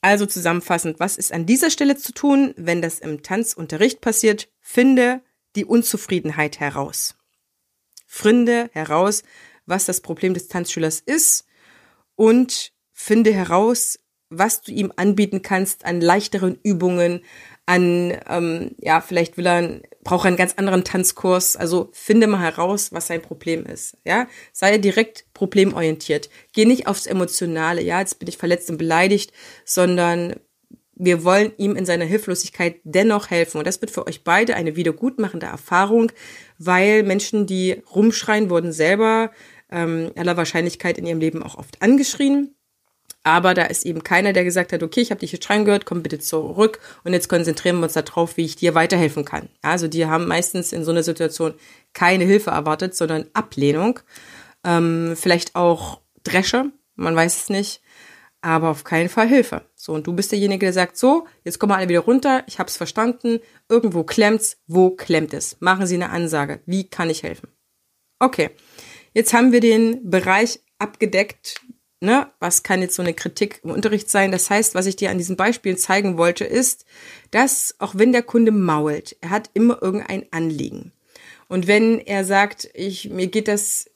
Also 0.00 0.26
zusammenfassend, 0.26 1.00
was 1.00 1.16
ist 1.16 1.32
an 1.32 1.46
dieser 1.46 1.70
Stelle 1.70 1.96
zu 1.96 2.12
tun, 2.12 2.54
wenn 2.56 2.80
das 2.80 3.00
im 3.00 3.22
Tanzunterricht 3.22 4.00
passiert? 4.00 4.48
Finde 4.60 5.22
die 5.56 5.64
Unzufriedenheit 5.64 6.60
heraus. 6.60 7.16
Finde 8.06 8.70
heraus, 8.72 9.22
was 9.66 9.84
das 9.84 10.00
Problem 10.00 10.34
des 10.34 10.48
Tanzschülers 10.48 11.00
ist 11.00 11.46
und 12.14 12.72
finde 12.92 13.32
heraus, 13.32 13.98
was 14.30 14.60
du 14.60 14.72
ihm 14.72 14.92
anbieten 14.96 15.42
kannst 15.42 15.84
an 15.84 16.00
leichteren 16.00 16.58
Übungen, 16.62 17.24
an, 17.66 18.16
ähm, 18.28 18.74
ja, 18.78 19.00
vielleicht 19.00 19.36
will 19.36 19.46
er, 19.46 19.80
braucht 20.04 20.24
er 20.24 20.28
einen 20.28 20.36
ganz 20.36 20.54
anderen 20.54 20.84
Tanzkurs. 20.84 21.56
Also 21.56 21.90
finde 21.92 22.26
mal 22.26 22.40
heraus, 22.40 22.92
was 22.92 23.06
sein 23.06 23.22
Problem 23.22 23.66
ist. 23.66 23.96
Ja, 24.04 24.28
sei 24.52 24.78
direkt 24.78 25.26
problemorientiert. 25.34 26.30
Geh 26.52 26.64
nicht 26.64 26.86
aufs 26.86 27.06
Emotionale. 27.06 27.82
Ja, 27.82 28.00
jetzt 28.00 28.18
bin 28.18 28.28
ich 28.28 28.38
verletzt 28.38 28.70
und 28.70 28.78
beleidigt, 28.78 29.32
sondern 29.64 30.34
wir 30.98 31.22
wollen 31.24 31.52
ihm 31.58 31.76
in 31.76 31.86
seiner 31.86 32.04
Hilflosigkeit 32.04 32.80
dennoch 32.84 33.30
helfen. 33.30 33.58
Und 33.58 33.66
das 33.66 33.80
wird 33.80 33.90
für 33.90 34.06
euch 34.06 34.24
beide 34.24 34.56
eine 34.56 34.76
wiedergutmachende 34.76 35.46
Erfahrung, 35.46 36.10
weil 36.58 37.04
Menschen, 37.04 37.46
die 37.46 37.82
rumschreien, 37.94 38.50
wurden 38.50 38.72
selber 38.72 39.30
ähm, 39.70 40.10
aller 40.16 40.36
Wahrscheinlichkeit 40.36 40.98
in 40.98 41.06
ihrem 41.06 41.20
Leben 41.20 41.42
auch 41.42 41.56
oft 41.56 41.80
angeschrien. 41.82 42.54
Aber 43.24 43.54
da 43.54 43.64
ist 43.64 43.84
eben 43.84 44.02
keiner, 44.02 44.32
der 44.32 44.44
gesagt 44.44 44.72
hat, 44.72 44.82
okay, 44.82 45.00
ich 45.00 45.10
habe 45.10 45.20
dich 45.20 45.32
jetzt 45.32 45.44
schreien 45.44 45.64
gehört, 45.64 45.84
komm 45.84 46.02
bitte 46.02 46.18
zurück 46.18 46.78
und 47.04 47.12
jetzt 47.12 47.28
konzentrieren 47.28 47.78
wir 47.78 47.84
uns 47.84 47.92
darauf, 47.92 48.36
wie 48.36 48.44
ich 48.44 48.56
dir 48.56 48.74
weiterhelfen 48.74 49.24
kann. 49.24 49.48
Also 49.60 49.88
die 49.88 50.06
haben 50.06 50.26
meistens 50.26 50.72
in 50.72 50.84
so 50.84 50.92
einer 50.92 51.02
Situation 51.02 51.54
keine 51.92 52.24
Hilfe 52.24 52.50
erwartet, 52.50 52.94
sondern 52.94 53.26
Ablehnung. 53.34 54.00
Ähm, 54.64 55.14
vielleicht 55.16 55.56
auch 55.56 56.00
Dresche, 56.22 56.72
man 56.94 57.14
weiß 57.14 57.36
es 57.36 57.48
nicht, 57.48 57.82
aber 58.40 58.70
auf 58.70 58.84
keinen 58.84 59.08
Fall 59.08 59.28
Hilfe. 59.28 59.62
So, 59.74 59.92
und 59.92 60.06
du 60.06 60.12
bist 60.12 60.32
derjenige, 60.32 60.66
der 60.66 60.72
sagt, 60.72 60.96
so, 60.96 61.26
jetzt 61.44 61.58
kommen 61.58 61.72
wir 61.72 61.76
alle 61.76 61.88
wieder 61.88 62.00
runter, 62.00 62.44
ich 62.46 62.58
habe 62.58 62.68
es 62.68 62.76
verstanden, 62.76 63.40
irgendwo 63.68 64.04
klemmt's, 64.04 64.58
wo 64.66 64.90
klemmt 64.90 65.34
es? 65.34 65.56
Machen 65.60 65.86
Sie 65.86 65.96
eine 65.96 66.10
Ansage, 66.10 66.60
wie 66.66 66.88
kann 66.88 67.10
ich 67.10 67.22
helfen? 67.22 67.48
Okay, 68.20 68.50
jetzt 69.12 69.32
haben 69.32 69.52
wir 69.52 69.60
den 69.60 70.08
Bereich 70.08 70.60
abgedeckt, 70.78 71.60
ne, 72.00 72.30
was 72.40 72.62
kann 72.62 72.82
jetzt 72.82 72.94
so 72.94 73.02
eine 73.02 73.14
Kritik 73.14 73.60
im 73.64 73.70
Unterricht 73.70 74.10
sein? 74.10 74.32
Das 74.32 74.50
heißt, 74.50 74.74
was 74.74 74.86
ich 74.86 74.96
dir 74.96 75.10
an 75.10 75.18
diesem 75.18 75.36
Beispiel 75.36 75.76
zeigen 75.76 76.18
wollte, 76.18 76.44
ist, 76.44 76.84
dass 77.30 77.74
auch 77.78 77.94
wenn 77.96 78.12
der 78.12 78.22
Kunde 78.22 78.52
mault, 78.52 79.16
er 79.20 79.30
hat 79.30 79.50
immer 79.54 79.82
irgendein 79.82 80.26
Anliegen. 80.30 80.92
Und 81.48 81.66
wenn 81.66 81.98
er 81.98 82.24
sagt, 82.24 82.68
ich, 82.74 83.10
mir 83.10 83.26
geht 83.26 83.48
das, 83.48 83.90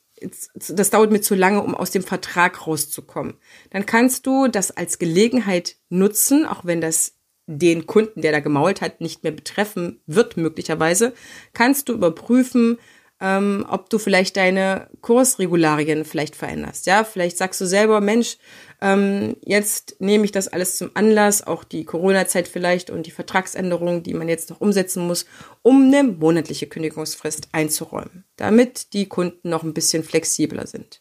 das 0.55 0.91
dauert 0.91 1.13
mir 1.13 1.21
zu 1.21 1.35
lange, 1.35 1.63
um 1.63 1.75
aus 1.75 1.91
dem 1.91 2.03
Vertrag 2.03 2.67
rauszukommen, 2.67 3.35
dann 3.71 3.87
kannst 3.87 4.27
du 4.27 4.49
das 4.49 4.71
als 4.71 4.99
Gelegenheit 4.99 5.77
nutzen, 5.89 6.47
auch 6.47 6.65
wenn 6.65 6.81
das 6.81 7.15
den 7.47 7.87
Kunden, 7.87 8.23
der 8.23 8.33
da 8.33 8.41
gemault 8.41 8.81
hat, 8.81 9.01
nicht 9.01 9.25
mehr 9.25 9.33
betreffen 9.33 10.01
wird, 10.07 10.37
möglicherweise, 10.37 11.13
kannst 11.53 11.89
du 11.89 11.93
überprüfen, 11.93 12.79
ähm, 13.23 13.65
ob 13.69 13.89
du 13.89 13.99
vielleicht 13.99 14.37
deine 14.37 14.89
Kursregularien 15.01 16.05
vielleicht 16.05 16.35
veränderst. 16.35 16.87
Ja, 16.87 17.05
vielleicht 17.05 17.39
sagst 17.39 17.61
du 17.61 17.67
selber, 17.67 18.01
Mensch, 18.01 18.37
ähm, 18.81 19.37
jetzt 19.45 19.97
nehme 20.01 20.25
ich 20.25 20.33
das 20.33 20.49
alles 20.49 20.77
zum 20.77 20.91
Anlass, 20.95 21.47
auch 21.47 21.63
die 21.63 21.85
Corona-Zeit 21.85 22.49
vielleicht 22.49 22.91
und 22.91 23.07
die 23.07 23.13
Vertragsänderungen, 23.13 24.03
die 24.03 24.13
man 24.13 24.29
jetzt 24.29 24.51
noch 24.51 24.61
umsetzen 24.61 25.07
muss, 25.07 25.25
um 25.63 25.85
eine 25.85 26.03
monatliche 26.03 26.67
Kündigungsfrist 26.67 27.49
einzuräumen, 27.53 28.25
damit 28.37 28.93
die 28.93 29.09
Kunden 29.09 29.49
noch 29.49 29.63
ein 29.63 29.73
bisschen 29.73 30.03
flexibler 30.03 30.67
sind. 30.67 31.01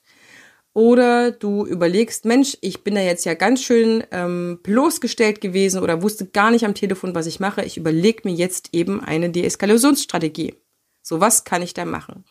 Oder 0.74 1.32
du 1.32 1.66
überlegst, 1.66 2.24
Mensch, 2.26 2.56
ich 2.62 2.84
bin 2.84 2.96
da 2.96 3.02
jetzt 3.02 3.26
ja 3.26 3.34
ganz 3.34 3.62
schön 3.64 4.04
ähm, 4.12 4.60
bloßgestellt 4.64 5.42
gewesen 5.42 5.82
oder 5.82 6.02
wusste 6.02 6.28
gar 6.28 6.52
nicht 6.52 6.66
am 6.66 6.76
Telefon, 6.76 7.14
was 7.16 7.26
ich 7.26 7.42
mache. 7.42 7.66
Ich 7.66 7.78
überlege 7.78 8.22
mir 8.24 8.34
jetzt 8.34 8.70
eben 8.72 9.02
eine 9.04 9.32
Deeskalationsstrategie. 9.32 10.61
So, 11.02 11.20
was 11.20 11.44
kann 11.44 11.62
ich 11.62 11.74
da 11.74 11.86
machen? 11.86 12.26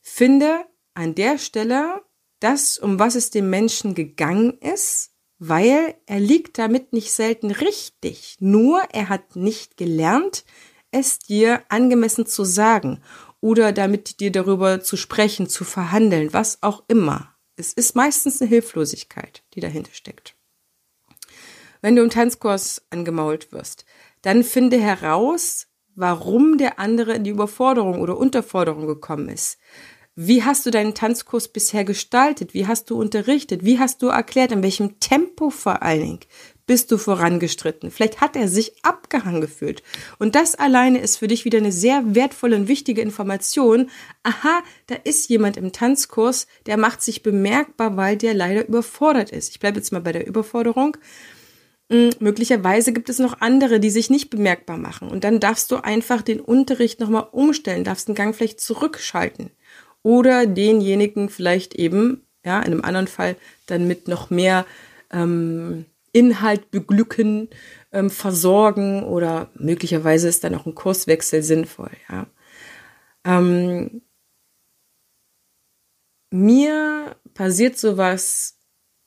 Finde 0.00 0.64
an 0.94 1.14
der 1.14 1.38
Stelle 1.38 2.02
das, 2.40 2.76
um 2.78 2.98
was 2.98 3.14
es 3.14 3.30
dem 3.30 3.50
Menschen 3.50 3.94
gegangen 3.94 4.58
ist, 4.58 5.10
weil 5.38 5.94
er 6.06 6.20
liegt 6.20 6.58
damit 6.58 6.92
nicht 6.92 7.12
selten 7.12 7.50
richtig. 7.50 8.36
Nur 8.40 8.82
er 8.92 9.08
hat 9.08 9.36
nicht 9.36 9.76
gelernt, 9.76 10.44
es 10.90 11.18
dir 11.18 11.62
angemessen 11.68 12.26
zu 12.26 12.44
sagen 12.44 13.00
oder 13.40 13.72
damit 13.72 14.20
dir 14.20 14.30
darüber 14.30 14.82
zu 14.82 14.96
sprechen, 14.96 15.48
zu 15.48 15.64
verhandeln, 15.64 16.32
was 16.32 16.62
auch 16.62 16.84
immer. 16.88 17.34
Es 17.56 17.72
ist 17.72 17.96
meistens 17.96 18.40
eine 18.40 18.48
Hilflosigkeit, 18.48 19.42
die 19.54 19.60
dahinter 19.60 19.92
steckt. 19.92 20.36
Wenn 21.80 21.96
du 21.96 22.02
im 22.02 22.10
Tanzkurs 22.10 22.82
angemault 22.90 23.52
wirst, 23.52 23.84
dann 24.22 24.44
finde 24.44 24.80
heraus, 24.80 25.66
warum 25.94 26.58
der 26.58 26.78
andere 26.78 27.14
in 27.14 27.24
die 27.24 27.30
Überforderung 27.30 28.00
oder 28.00 28.16
Unterforderung 28.16 28.86
gekommen 28.86 29.28
ist. 29.28 29.58
Wie 30.14 30.44
hast 30.44 30.66
du 30.66 30.70
deinen 30.70 30.94
Tanzkurs 30.94 31.48
bisher 31.48 31.84
gestaltet? 31.84 32.52
Wie 32.52 32.66
hast 32.66 32.90
du 32.90 33.00
unterrichtet? 33.00 33.64
Wie 33.64 33.78
hast 33.78 34.02
du 34.02 34.08
erklärt? 34.08 34.52
In 34.52 34.62
welchem 34.62 35.00
Tempo 35.00 35.48
vor 35.48 35.82
allen 35.82 36.00
Dingen 36.00 36.20
bist 36.66 36.92
du 36.92 36.98
vorangestritten? 36.98 37.90
Vielleicht 37.90 38.20
hat 38.20 38.36
er 38.36 38.46
sich 38.46 38.84
abgehangen 38.84 39.40
gefühlt. 39.40 39.82
Und 40.18 40.34
das 40.34 40.54
alleine 40.54 41.00
ist 41.00 41.16
für 41.16 41.28
dich 41.28 41.46
wieder 41.46 41.58
eine 41.58 41.72
sehr 41.72 42.14
wertvolle 42.14 42.56
und 42.56 42.68
wichtige 42.68 43.00
Information. 43.00 43.88
Aha, 44.22 44.62
da 44.86 44.96
ist 45.02 45.30
jemand 45.30 45.56
im 45.56 45.72
Tanzkurs, 45.72 46.46
der 46.66 46.76
macht 46.76 47.00
sich 47.00 47.22
bemerkbar, 47.22 47.96
weil 47.96 48.18
der 48.18 48.34
leider 48.34 48.68
überfordert 48.68 49.30
ist. 49.30 49.48
Ich 49.48 49.60
bleibe 49.60 49.78
jetzt 49.78 49.92
mal 49.92 50.02
bei 50.02 50.12
der 50.12 50.26
Überforderung. 50.26 50.98
Möglicherweise 52.20 52.92
gibt 52.92 53.08
es 53.08 53.18
noch 53.18 53.40
andere, 53.40 53.78
die 53.78 53.90
sich 53.90 54.08
nicht 54.08 54.30
bemerkbar 54.30 54.78
machen. 54.78 55.08
Und 55.08 55.24
dann 55.24 55.40
darfst 55.40 55.70
du 55.70 55.76
einfach 55.76 56.22
den 56.22 56.40
Unterricht 56.40 57.00
nochmal 57.00 57.28
umstellen, 57.32 57.84
darfst 57.84 58.08
den 58.08 58.14
Gang 58.14 58.34
vielleicht 58.34 58.60
zurückschalten. 58.60 59.50
Oder 60.02 60.46
denjenigen 60.46 61.28
vielleicht 61.28 61.74
eben, 61.74 62.26
ja, 62.44 62.60
in 62.60 62.72
einem 62.72 62.82
anderen 62.82 63.08
Fall 63.08 63.36
dann 63.66 63.86
mit 63.86 64.08
noch 64.08 64.30
mehr 64.30 64.64
ähm, 65.10 65.84
Inhalt 66.12 66.70
beglücken, 66.70 67.48
ähm, 67.92 68.10
versorgen 68.10 69.02
oder 69.04 69.50
möglicherweise 69.54 70.28
ist 70.28 70.44
dann 70.44 70.54
auch 70.54 70.66
ein 70.66 70.74
Kurswechsel 70.74 71.42
sinnvoll, 71.42 71.90
ja. 72.08 72.26
Ähm, 73.24 74.02
mir 76.30 77.16
passiert 77.34 77.78
sowas 77.78 78.58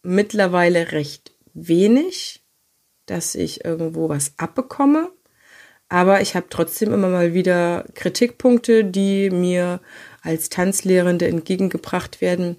mittlerweile 0.04 0.92
recht 0.92 1.36
wenig 1.54 2.45
dass 3.06 3.36
ich 3.36 3.66
irgendwo 3.66 4.10
was 4.10 4.34
abbekomme. 4.38 5.12
Aber 5.90 6.22
ich 6.22 6.36
habe 6.36 6.48
trotzdem 6.50 6.94
immer 6.94 7.10
mal 7.10 7.34
wieder 7.34 7.86
Kritikpunkte, 7.94 8.84
die 8.84 9.30
mir 9.30 9.82
als 10.22 10.50
Tanzlehrende 10.50 11.28
entgegengebracht 11.28 12.22
werden. 12.22 12.58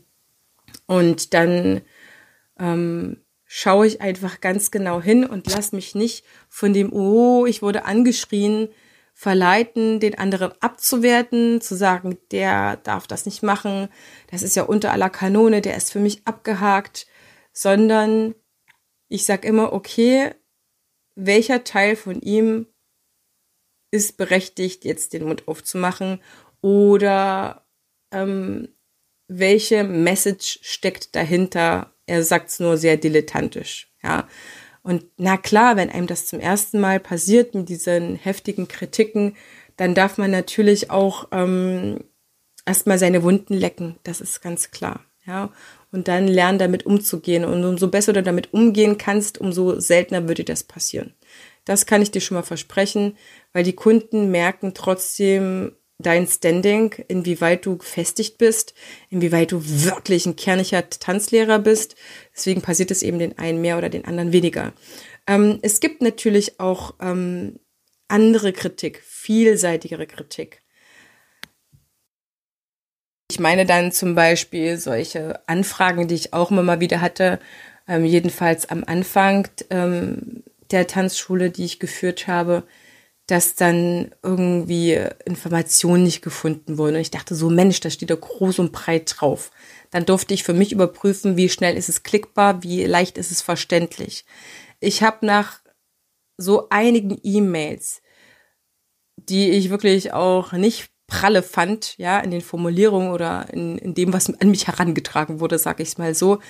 Und 0.86 1.34
dann 1.34 1.80
ähm, 2.58 3.18
schaue 3.44 3.86
ich 3.86 4.00
einfach 4.00 4.40
ganz 4.40 4.70
genau 4.70 5.00
hin 5.00 5.24
und 5.24 5.50
lass 5.50 5.72
mich 5.72 5.94
nicht 5.94 6.24
von 6.48 6.72
dem, 6.72 6.92
oh, 6.92 7.46
ich 7.46 7.62
wurde 7.62 7.84
angeschrien, 7.84 8.68
verleiten, 9.14 9.98
den 9.98 10.18
anderen 10.18 10.52
abzuwerten, 10.60 11.62
zu 11.62 11.74
sagen, 11.74 12.18
der 12.32 12.76
darf 12.76 13.06
das 13.06 13.24
nicht 13.24 13.42
machen, 13.42 13.88
das 14.30 14.42
ist 14.42 14.56
ja 14.56 14.64
unter 14.64 14.92
aller 14.92 15.08
Kanone, 15.08 15.62
der 15.62 15.74
ist 15.76 15.90
für 15.90 16.00
mich 16.00 16.26
abgehakt, 16.26 17.06
sondern 17.52 18.34
ich 19.08 19.24
sag 19.24 19.44
immer, 19.44 19.72
okay, 19.72 20.34
welcher 21.14 21.64
Teil 21.64 21.96
von 21.96 22.20
ihm 22.20 22.66
ist 23.90 24.16
berechtigt, 24.16 24.84
jetzt 24.84 25.12
den 25.12 25.24
Mund 25.24 25.48
aufzumachen 25.48 26.20
oder 26.60 27.66
ähm, 28.12 28.68
welche 29.28 29.84
Message 29.84 30.58
steckt 30.62 31.14
dahinter? 31.16 31.94
Er 32.06 32.22
sagt 32.22 32.50
es 32.50 32.60
nur 32.60 32.76
sehr 32.76 32.96
dilettantisch, 32.96 33.92
ja. 34.02 34.28
Und 34.82 35.04
na 35.16 35.36
klar, 35.36 35.76
wenn 35.76 35.90
einem 35.90 36.06
das 36.06 36.26
zum 36.26 36.38
ersten 36.38 36.78
Mal 36.78 37.00
passiert 37.00 37.56
mit 37.56 37.68
diesen 37.68 38.14
heftigen 38.14 38.68
Kritiken, 38.68 39.36
dann 39.76 39.96
darf 39.96 40.16
man 40.16 40.30
natürlich 40.30 40.90
auch 40.92 41.26
ähm, 41.32 42.04
erstmal 42.64 42.96
seine 42.98 43.24
Wunden 43.24 43.54
lecken. 43.54 43.98
Das 44.04 44.20
ist 44.20 44.40
ganz 44.42 44.70
klar. 44.70 45.04
Ja, 45.26 45.50
und 45.92 46.08
dann 46.08 46.28
lernen, 46.28 46.58
damit 46.58 46.86
umzugehen. 46.86 47.44
Und 47.44 47.64
umso 47.64 47.88
besser 47.88 48.12
du 48.12 48.22
damit 48.22 48.52
umgehen 48.52 48.98
kannst, 48.98 49.38
umso 49.38 49.78
seltener 49.80 50.28
würde 50.28 50.44
das 50.44 50.64
passieren. 50.64 51.14
Das 51.64 51.86
kann 51.86 52.02
ich 52.02 52.10
dir 52.10 52.20
schon 52.20 52.36
mal 52.36 52.42
versprechen, 52.42 53.16
weil 53.52 53.64
die 53.64 53.74
Kunden 53.74 54.30
merken 54.30 54.72
trotzdem 54.74 55.72
dein 55.98 56.26
Standing, 56.26 56.94
inwieweit 57.08 57.64
du 57.64 57.78
gefestigt 57.78 58.38
bist, 58.38 58.74
inwieweit 59.08 59.52
du 59.52 59.62
wirklich 59.64 60.26
ein 60.26 60.36
kerniger 60.36 60.88
Tanzlehrer 60.90 61.58
bist. 61.58 61.96
Deswegen 62.34 62.60
passiert 62.60 62.90
es 62.90 63.02
eben 63.02 63.18
den 63.18 63.38
einen 63.38 63.60
mehr 63.60 63.78
oder 63.78 63.88
den 63.88 64.04
anderen 64.04 64.32
weniger. 64.32 64.74
Ähm, 65.26 65.58
es 65.62 65.80
gibt 65.80 66.02
natürlich 66.02 66.60
auch 66.60 66.94
ähm, 67.00 67.58
andere 68.08 68.52
Kritik, 68.52 69.02
vielseitigere 69.04 70.06
Kritik. 70.06 70.62
Ich 73.36 73.40
meine 73.40 73.66
dann 73.66 73.92
zum 73.92 74.14
Beispiel 74.14 74.78
solche 74.78 75.46
Anfragen, 75.46 76.08
die 76.08 76.14
ich 76.14 76.32
auch 76.32 76.50
immer 76.50 76.62
mal 76.62 76.80
wieder 76.80 77.02
hatte, 77.02 77.38
ähm, 77.86 78.02
jedenfalls 78.06 78.70
am 78.70 78.82
Anfang 78.82 79.46
ähm, 79.68 80.42
der 80.70 80.86
Tanzschule, 80.86 81.50
die 81.50 81.66
ich 81.66 81.78
geführt 81.78 82.28
habe, 82.28 82.62
dass 83.26 83.54
dann 83.54 84.10
irgendwie 84.22 84.98
Informationen 85.26 86.04
nicht 86.04 86.22
gefunden 86.22 86.78
wurden. 86.78 86.94
Und 86.94 87.02
ich 87.02 87.10
dachte 87.10 87.34
so, 87.34 87.50
Mensch, 87.50 87.78
da 87.80 87.90
steht 87.90 88.08
da 88.08 88.14
groß 88.14 88.58
und 88.58 88.72
breit 88.72 89.14
drauf. 89.18 89.50
Dann 89.90 90.06
durfte 90.06 90.32
ich 90.32 90.42
für 90.42 90.54
mich 90.54 90.72
überprüfen, 90.72 91.36
wie 91.36 91.50
schnell 91.50 91.76
ist 91.76 91.90
es 91.90 92.04
klickbar, 92.04 92.62
wie 92.62 92.84
leicht 92.84 93.18
ist 93.18 93.30
es 93.30 93.42
verständlich. 93.42 94.24
Ich 94.80 95.02
habe 95.02 95.26
nach 95.26 95.60
so 96.38 96.70
einigen 96.70 97.20
E-Mails, 97.22 98.00
die 99.16 99.50
ich 99.50 99.68
wirklich 99.68 100.14
auch 100.14 100.52
nicht 100.52 100.95
pralle 101.06 101.42
fand, 101.42 101.96
ja, 101.98 102.18
in 102.18 102.30
den 102.30 102.40
Formulierungen 102.40 103.12
oder 103.12 103.52
in, 103.52 103.78
in 103.78 103.94
dem, 103.94 104.12
was 104.12 104.28
an 104.28 104.50
mich 104.50 104.66
herangetragen 104.66 105.40
wurde, 105.40 105.58
sag 105.58 105.80
ich 105.80 105.98
mal 105.98 106.14
so. 106.14 106.40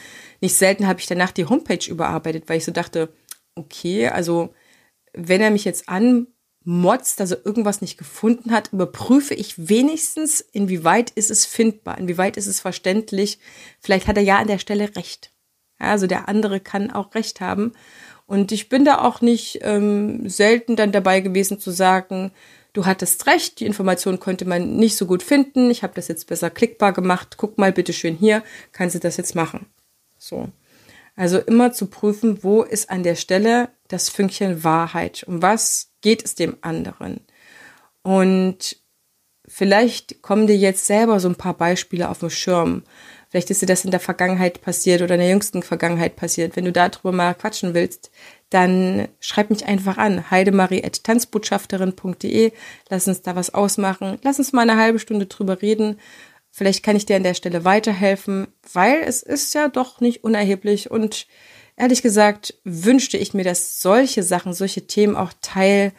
Nicht 0.40 0.56
selten 0.56 0.86
habe 0.86 1.00
ich 1.00 1.06
danach 1.06 1.30
die 1.30 1.46
Homepage 1.46 1.88
überarbeitet, 1.88 2.48
weil 2.48 2.58
ich 2.58 2.64
so 2.64 2.72
dachte, 2.72 3.12
okay, 3.54 4.08
also 4.08 4.54
wenn 5.12 5.40
er 5.40 5.50
mich 5.50 5.64
jetzt 5.64 5.88
anmotzt, 5.88 7.20
dass 7.20 7.32
er 7.32 7.44
irgendwas 7.44 7.80
nicht 7.80 7.98
gefunden 7.98 8.50
hat, 8.50 8.72
überprüfe 8.72 9.34
ich 9.34 9.68
wenigstens, 9.68 10.40
inwieweit 10.40 11.10
ist 11.10 11.30
es 11.30 11.44
findbar, 11.44 11.98
inwieweit 11.98 12.36
ist 12.36 12.46
es 12.46 12.60
verständlich. 12.60 13.38
Vielleicht 13.80 14.06
hat 14.06 14.16
er 14.16 14.22
ja 14.22 14.38
an 14.38 14.48
der 14.48 14.58
Stelle 14.58 14.96
recht. 14.96 15.32
Ja, 15.80 15.88
also 15.88 16.06
der 16.06 16.28
andere 16.28 16.60
kann 16.60 16.90
auch 16.90 17.14
recht 17.14 17.40
haben. 17.40 17.72
Und 18.26 18.52
ich 18.52 18.68
bin 18.68 18.84
da 18.84 19.02
auch 19.02 19.20
nicht 19.20 19.60
ähm, 19.62 20.28
selten 20.28 20.76
dann 20.76 20.92
dabei 20.92 21.20
gewesen 21.20 21.60
zu 21.60 21.70
sagen, 21.70 22.32
du 22.76 22.84
hattest 22.84 23.26
recht, 23.26 23.60
die 23.60 23.66
Information 23.66 24.20
konnte 24.20 24.44
man 24.44 24.76
nicht 24.76 24.96
so 24.96 25.06
gut 25.06 25.22
finden, 25.22 25.70
ich 25.70 25.82
habe 25.82 25.94
das 25.94 26.08
jetzt 26.08 26.26
besser 26.26 26.50
klickbar 26.50 26.92
gemacht, 26.92 27.36
guck 27.38 27.56
mal 27.56 27.72
bitte 27.72 27.92
schön 27.92 28.16
hier, 28.16 28.42
kannst 28.72 28.94
du 28.94 28.98
das 28.98 29.16
jetzt 29.16 29.34
machen. 29.34 29.66
So. 30.18 30.48
Also 31.16 31.38
immer 31.38 31.72
zu 31.72 31.86
prüfen, 31.86 32.44
wo 32.44 32.62
ist 32.62 32.90
an 32.90 33.02
der 33.02 33.14
Stelle 33.14 33.70
das 33.88 34.10
Fünkchen 34.10 34.62
Wahrheit, 34.62 35.24
um 35.26 35.40
was 35.40 35.92
geht 36.02 36.22
es 36.22 36.34
dem 36.34 36.58
anderen. 36.60 37.20
Und 38.02 38.76
vielleicht 39.48 40.20
kommen 40.20 40.46
dir 40.46 40.56
jetzt 40.56 40.86
selber 40.86 41.18
so 41.18 41.28
ein 41.28 41.36
paar 41.36 41.54
Beispiele 41.54 42.10
auf 42.10 42.18
den 42.18 42.28
Schirm. 42.28 42.82
Vielleicht 43.30 43.50
ist 43.50 43.62
dir 43.62 43.66
das 43.66 43.84
in 43.84 43.90
der 43.90 44.00
Vergangenheit 44.00 44.60
passiert 44.60 45.00
oder 45.00 45.14
in 45.14 45.20
der 45.20 45.30
jüngsten 45.30 45.62
Vergangenheit 45.62 46.16
passiert. 46.16 46.54
Wenn 46.54 46.66
du 46.66 46.72
darüber 46.72 47.12
mal 47.12 47.34
quatschen 47.34 47.72
willst, 47.72 48.10
dann 48.50 49.08
schreib 49.18 49.50
mich 49.50 49.66
einfach 49.66 49.98
an. 49.98 50.30
heidemarie.tanzbotschafterin.de. 50.30 52.52
Lass 52.88 53.08
uns 53.08 53.22
da 53.22 53.34
was 53.34 53.52
ausmachen. 53.52 54.18
Lass 54.22 54.38
uns 54.38 54.52
mal 54.52 54.68
eine 54.68 54.80
halbe 54.80 54.98
Stunde 54.98 55.24
drüber 55.26 55.62
reden. 55.62 55.98
Vielleicht 56.50 56.82
kann 56.82 56.96
ich 56.96 57.06
dir 57.06 57.16
an 57.16 57.22
der 57.22 57.34
Stelle 57.34 57.64
weiterhelfen, 57.64 58.48
weil 58.72 59.02
es 59.02 59.22
ist 59.22 59.54
ja 59.54 59.68
doch 59.68 60.00
nicht 60.00 60.24
unerheblich 60.24 60.90
und 60.90 61.26
ehrlich 61.76 62.00
gesagt 62.00 62.54
wünschte 62.64 63.18
ich 63.18 63.34
mir, 63.34 63.44
dass 63.44 63.82
solche 63.82 64.22
Sachen, 64.22 64.54
solche 64.54 64.86
Themen 64.86 65.16
auch 65.16 65.34
Teil 65.42 65.92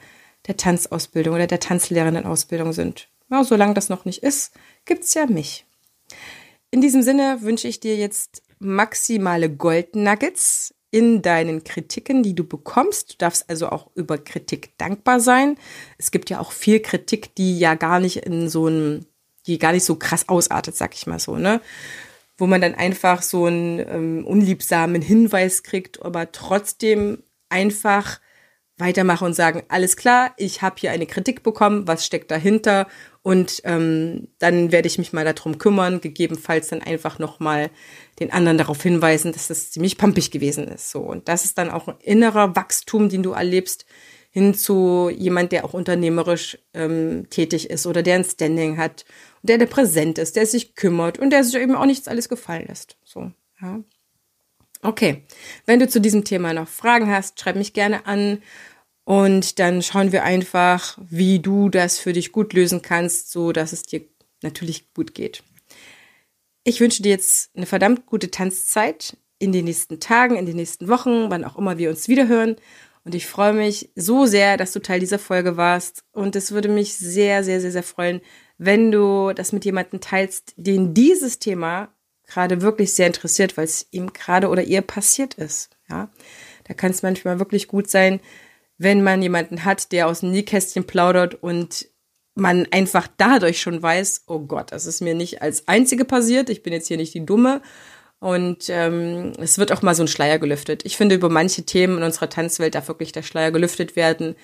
der 0.48 0.58
Tanzausbildung 0.58 1.36
oder 1.36 1.46
der 1.46 1.60
Tanzlehrendenausbildung 1.60 2.74
sind. 2.74 3.08
Ja, 3.30 3.44
solange 3.44 3.76
das 3.76 3.90
noch 3.90 4.06
nicht 4.06 4.24
ist, 4.24 4.54
gibt's 4.86 5.14
ja 5.14 5.28
mich. 5.28 5.66
In 6.72 6.82
diesem 6.82 7.04
Sinne 7.04 7.38
wünsche 7.42 7.68
ich 7.68 7.80
dir 7.80 7.96
jetzt 7.96 8.42
maximale 8.60 9.50
Goldnuggets 9.50 10.74
in 10.98 11.22
deinen 11.22 11.64
Kritiken, 11.64 12.24
die 12.24 12.34
du 12.34 12.44
bekommst. 12.44 13.14
Du 13.14 13.16
darfst 13.20 13.48
also 13.52 13.70
auch 13.70 13.92
über 13.94 14.18
Kritik 14.18 14.76
dankbar 14.80 15.20
sein. 15.20 15.56
Es 16.00 16.10
gibt 16.10 16.32
ja 16.32 16.40
auch 16.40 16.52
viel 16.52 16.80
Kritik, 16.80 17.36
die 17.36 17.60
ja 17.60 17.76
gar 17.76 18.00
nicht 18.00 18.26
in 18.26 18.50
so 18.50 18.68
ein, 18.68 19.06
die 19.46 19.60
gar 19.60 19.74
nicht 19.74 19.86
so 19.86 19.96
krass 19.96 20.28
ausartet, 20.28 20.76
sag 20.76 20.96
ich 20.96 21.06
mal 21.06 21.20
so, 21.20 21.36
ne? 21.36 21.62
Wo 22.36 22.48
man 22.48 22.62
dann 22.62 22.74
einfach 22.74 23.22
so 23.22 23.46
einen 23.46 23.80
ähm, 23.80 24.26
unliebsamen 24.26 25.04
Hinweis 25.04 25.62
kriegt, 25.62 26.02
aber 26.02 26.32
trotzdem 26.32 27.22
einfach 27.50 28.20
weitermachen 28.80 29.28
und 29.28 29.34
sagen, 29.36 29.64
alles 29.70 29.98
klar, 29.98 30.34
ich 30.38 30.64
habe 30.64 30.78
hier 30.80 30.92
eine 30.92 31.06
Kritik 31.06 31.44
bekommen, 31.44 31.88
was 31.88 32.06
steckt 32.06 32.32
dahinter 32.32 32.88
und 33.28 33.60
ähm, 33.66 34.30
dann 34.40 34.72
werde 34.72 34.88
ich 34.88 34.98
mich 34.98 35.12
mal 35.12 35.26
darum 35.26 35.58
kümmern, 35.58 36.00
gegebenenfalls 36.00 36.70
dann 36.70 36.82
einfach 36.82 37.20
nochmal 37.20 37.70
den 38.22 38.32
anderen 38.32 38.58
darauf 38.58 38.82
hinweisen, 38.82 39.34
dass 39.34 39.50
das 39.50 39.72
ziemlich 39.72 39.98
pampig 39.98 40.32
gewesen 40.32 40.70
ist. 40.70 40.92
So 40.92 41.02
und 41.02 41.28
das 41.28 41.44
ist 41.44 41.58
dann 41.58 41.70
auch 41.70 41.90
ein 41.90 41.98
innerer 42.00 42.56
Wachstum, 42.56 43.10
den 43.10 43.24
du 43.24 43.32
erlebst, 43.32 43.86
hin 44.30 44.54
zu 44.54 45.10
jemand, 45.10 45.52
der 45.52 45.66
auch 45.66 45.74
unternehmerisch 45.74 46.58
ähm, 46.74 47.30
tätig 47.30 47.70
ist 47.70 47.86
oder 47.86 48.02
der 48.02 48.16
ein 48.16 48.24
Standing 48.24 48.78
hat, 48.78 49.04
der 49.42 49.58
der 49.58 49.66
präsent 49.66 50.20
ist, 50.20 50.38
der 50.38 50.46
sich 50.46 50.76
kümmert 50.76 51.20
und 51.20 51.32
der 51.32 51.44
sich 51.44 51.56
eben 51.56 51.76
auch 51.76 51.86
nichts 51.86 52.08
alles 52.08 52.30
gefallen 52.30 52.68
lässt. 52.70 52.96
So, 53.04 53.34
ja. 53.62 53.82
Okay, 54.84 55.24
wenn 55.66 55.82
du 55.82 55.90
zu 55.90 56.00
diesem 56.00 56.24
Thema 56.24 56.54
noch 56.54 56.70
Fragen 56.70 57.12
hast, 57.12 57.42
schreib 57.42 57.58
mich 57.58 57.74
gerne 57.74 58.06
an 58.06 58.42
und 59.08 59.60
dann 59.60 59.82
schauen 59.82 60.12
wir 60.12 60.26
einfach, 60.26 60.98
wie 61.10 61.40
du 61.40 61.70
das 61.70 61.98
für 61.98 62.12
dich 62.12 62.34
gut 62.34 62.52
lösen 62.52 62.82
kannst, 62.82 63.32
so 63.32 63.54
dass 63.54 63.72
es 63.72 63.84
dir 63.84 64.02
natürlich 64.44 64.94
gut 64.94 65.14
geht. 65.14 65.44
Ich 66.66 66.82
wünsche 66.82 67.02
dir 67.02 67.12
jetzt 67.12 67.56
eine 67.56 67.66
verdammt 67.66 68.06
gute 68.06 68.32
Tanzzeit 68.32 69.16
in 69.40 69.54
den 69.54 69.64
nächsten 69.64 70.02
Tagen, 70.02 70.36
in 70.36 70.46
den 70.46 70.58
nächsten 70.58 70.90
Wochen, 70.90 71.32
wann 71.32 71.46
auch 71.46 71.58
immer 71.58 71.78
wir 71.78 71.90
uns 71.90 72.10
wiederhören. 72.10 72.58
Und 73.06 73.16
ich 73.16 73.28
freue 73.28 73.54
mich 73.54 73.92
so 73.96 74.26
sehr, 74.26 74.58
dass 74.58 74.74
du 74.74 74.82
Teil 74.82 75.00
dieser 75.00 75.20
Folge 75.20 75.56
warst. 75.56 76.04
Und 76.12 76.36
es 76.36 76.52
würde 76.52 76.68
mich 76.68 76.96
sehr, 76.96 77.46
sehr, 77.46 77.62
sehr, 77.62 77.72
sehr 77.72 77.84
freuen, 77.84 78.20
wenn 78.58 78.92
du 78.92 79.32
das 79.32 79.54
mit 79.54 79.64
jemandem 79.64 80.02
teilst, 80.02 80.54
den 80.58 80.94
dieses 80.94 81.40
Thema 81.40 81.94
gerade 82.26 82.62
wirklich 82.62 82.94
sehr 82.94 83.08
interessiert, 83.08 83.56
weil 83.56 83.64
es 83.64 83.88
ihm 83.92 84.12
gerade 84.12 84.50
oder 84.50 84.64
ihr 84.64 84.82
passiert 84.82 85.36
ist. 85.36 85.70
Ja, 85.90 86.10
da 86.66 86.74
kann 86.74 86.92
es 86.92 87.04
manchmal 87.04 87.40
wirklich 87.40 87.70
gut 87.70 87.90
sein, 87.90 88.20
wenn 88.78 89.04
man 89.04 89.22
jemanden 89.22 89.66
hat, 89.66 89.92
der 89.92 90.08
aus 90.08 90.22
dem 90.22 90.32
Nähkästchen 90.32 90.86
plaudert 90.86 91.36
und 91.36 91.88
man 92.36 92.68
einfach 92.72 93.08
dadurch 93.18 93.60
schon 93.60 93.82
weiß, 93.82 94.26
oh 94.28 94.40
Gott, 94.40 94.72
das 94.72 94.86
ist 94.86 95.02
mir 95.02 95.16
nicht 95.16 95.42
als 95.42 95.68
einzige 95.68 96.06
passiert. 96.06 96.50
Ich 96.50 96.62
bin 96.62 96.74
jetzt 96.74 96.88
hier 96.88 96.98
nicht 96.98 97.14
die 97.14 97.26
Dumme. 97.26 97.62
Und 98.20 98.70
ähm, 98.70 99.34
es 99.40 99.58
wird 99.58 99.72
auch 99.72 99.82
mal 99.82 99.94
so 99.94 100.04
ein 100.04 100.08
Schleier 100.08 100.40
gelüftet. 100.40 100.86
Ich 100.86 100.98
finde, 100.98 101.16
über 101.16 101.30
manche 101.30 101.64
Themen 101.64 101.98
in 101.98 102.04
unserer 102.04 102.30
Tanzwelt 102.30 102.76
darf 102.76 102.88
wirklich 102.88 103.12
der 103.12 103.22
Schleier 103.22 103.52
gelüftet 103.52 103.96
werden, 103.96 104.36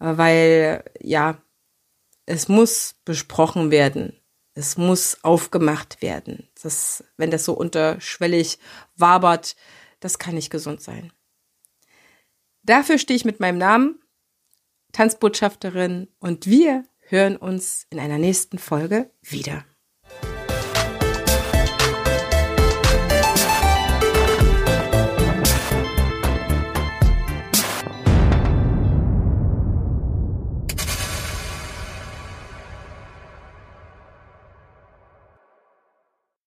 äh, 0.00 0.16
weil 0.16 0.84
ja, 1.00 1.40
es 2.26 2.48
muss 2.48 2.96
besprochen 3.04 3.70
werden. 3.70 4.20
Es 4.54 4.76
muss 4.76 5.18
aufgemacht 5.22 6.02
werden. 6.02 6.48
Das, 6.62 7.04
wenn 7.16 7.30
das 7.30 7.44
so 7.44 7.54
unterschwellig 7.54 8.58
wabert, 8.96 9.56
das 10.00 10.18
kann 10.18 10.34
nicht 10.34 10.50
gesund 10.50 10.80
sein. 10.80 11.12
Dafür 12.68 12.98
stehe 12.98 13.16
ich 13.16 13.24
mit 13.24 13.40
meinem 13.40 13.56
Namen, 13.56 13.98
Tanzbotschafterin, 14.92 16.08
und 16.18 16.46
wir 16.46 16.84
hören 17.08 17.38
uns 17.38 17.86
in 17.88 17.98
einer 17.98 18.18
nächsten 18.18 18.58
Folge 18.58 19.10
wieder. 19.22 19.64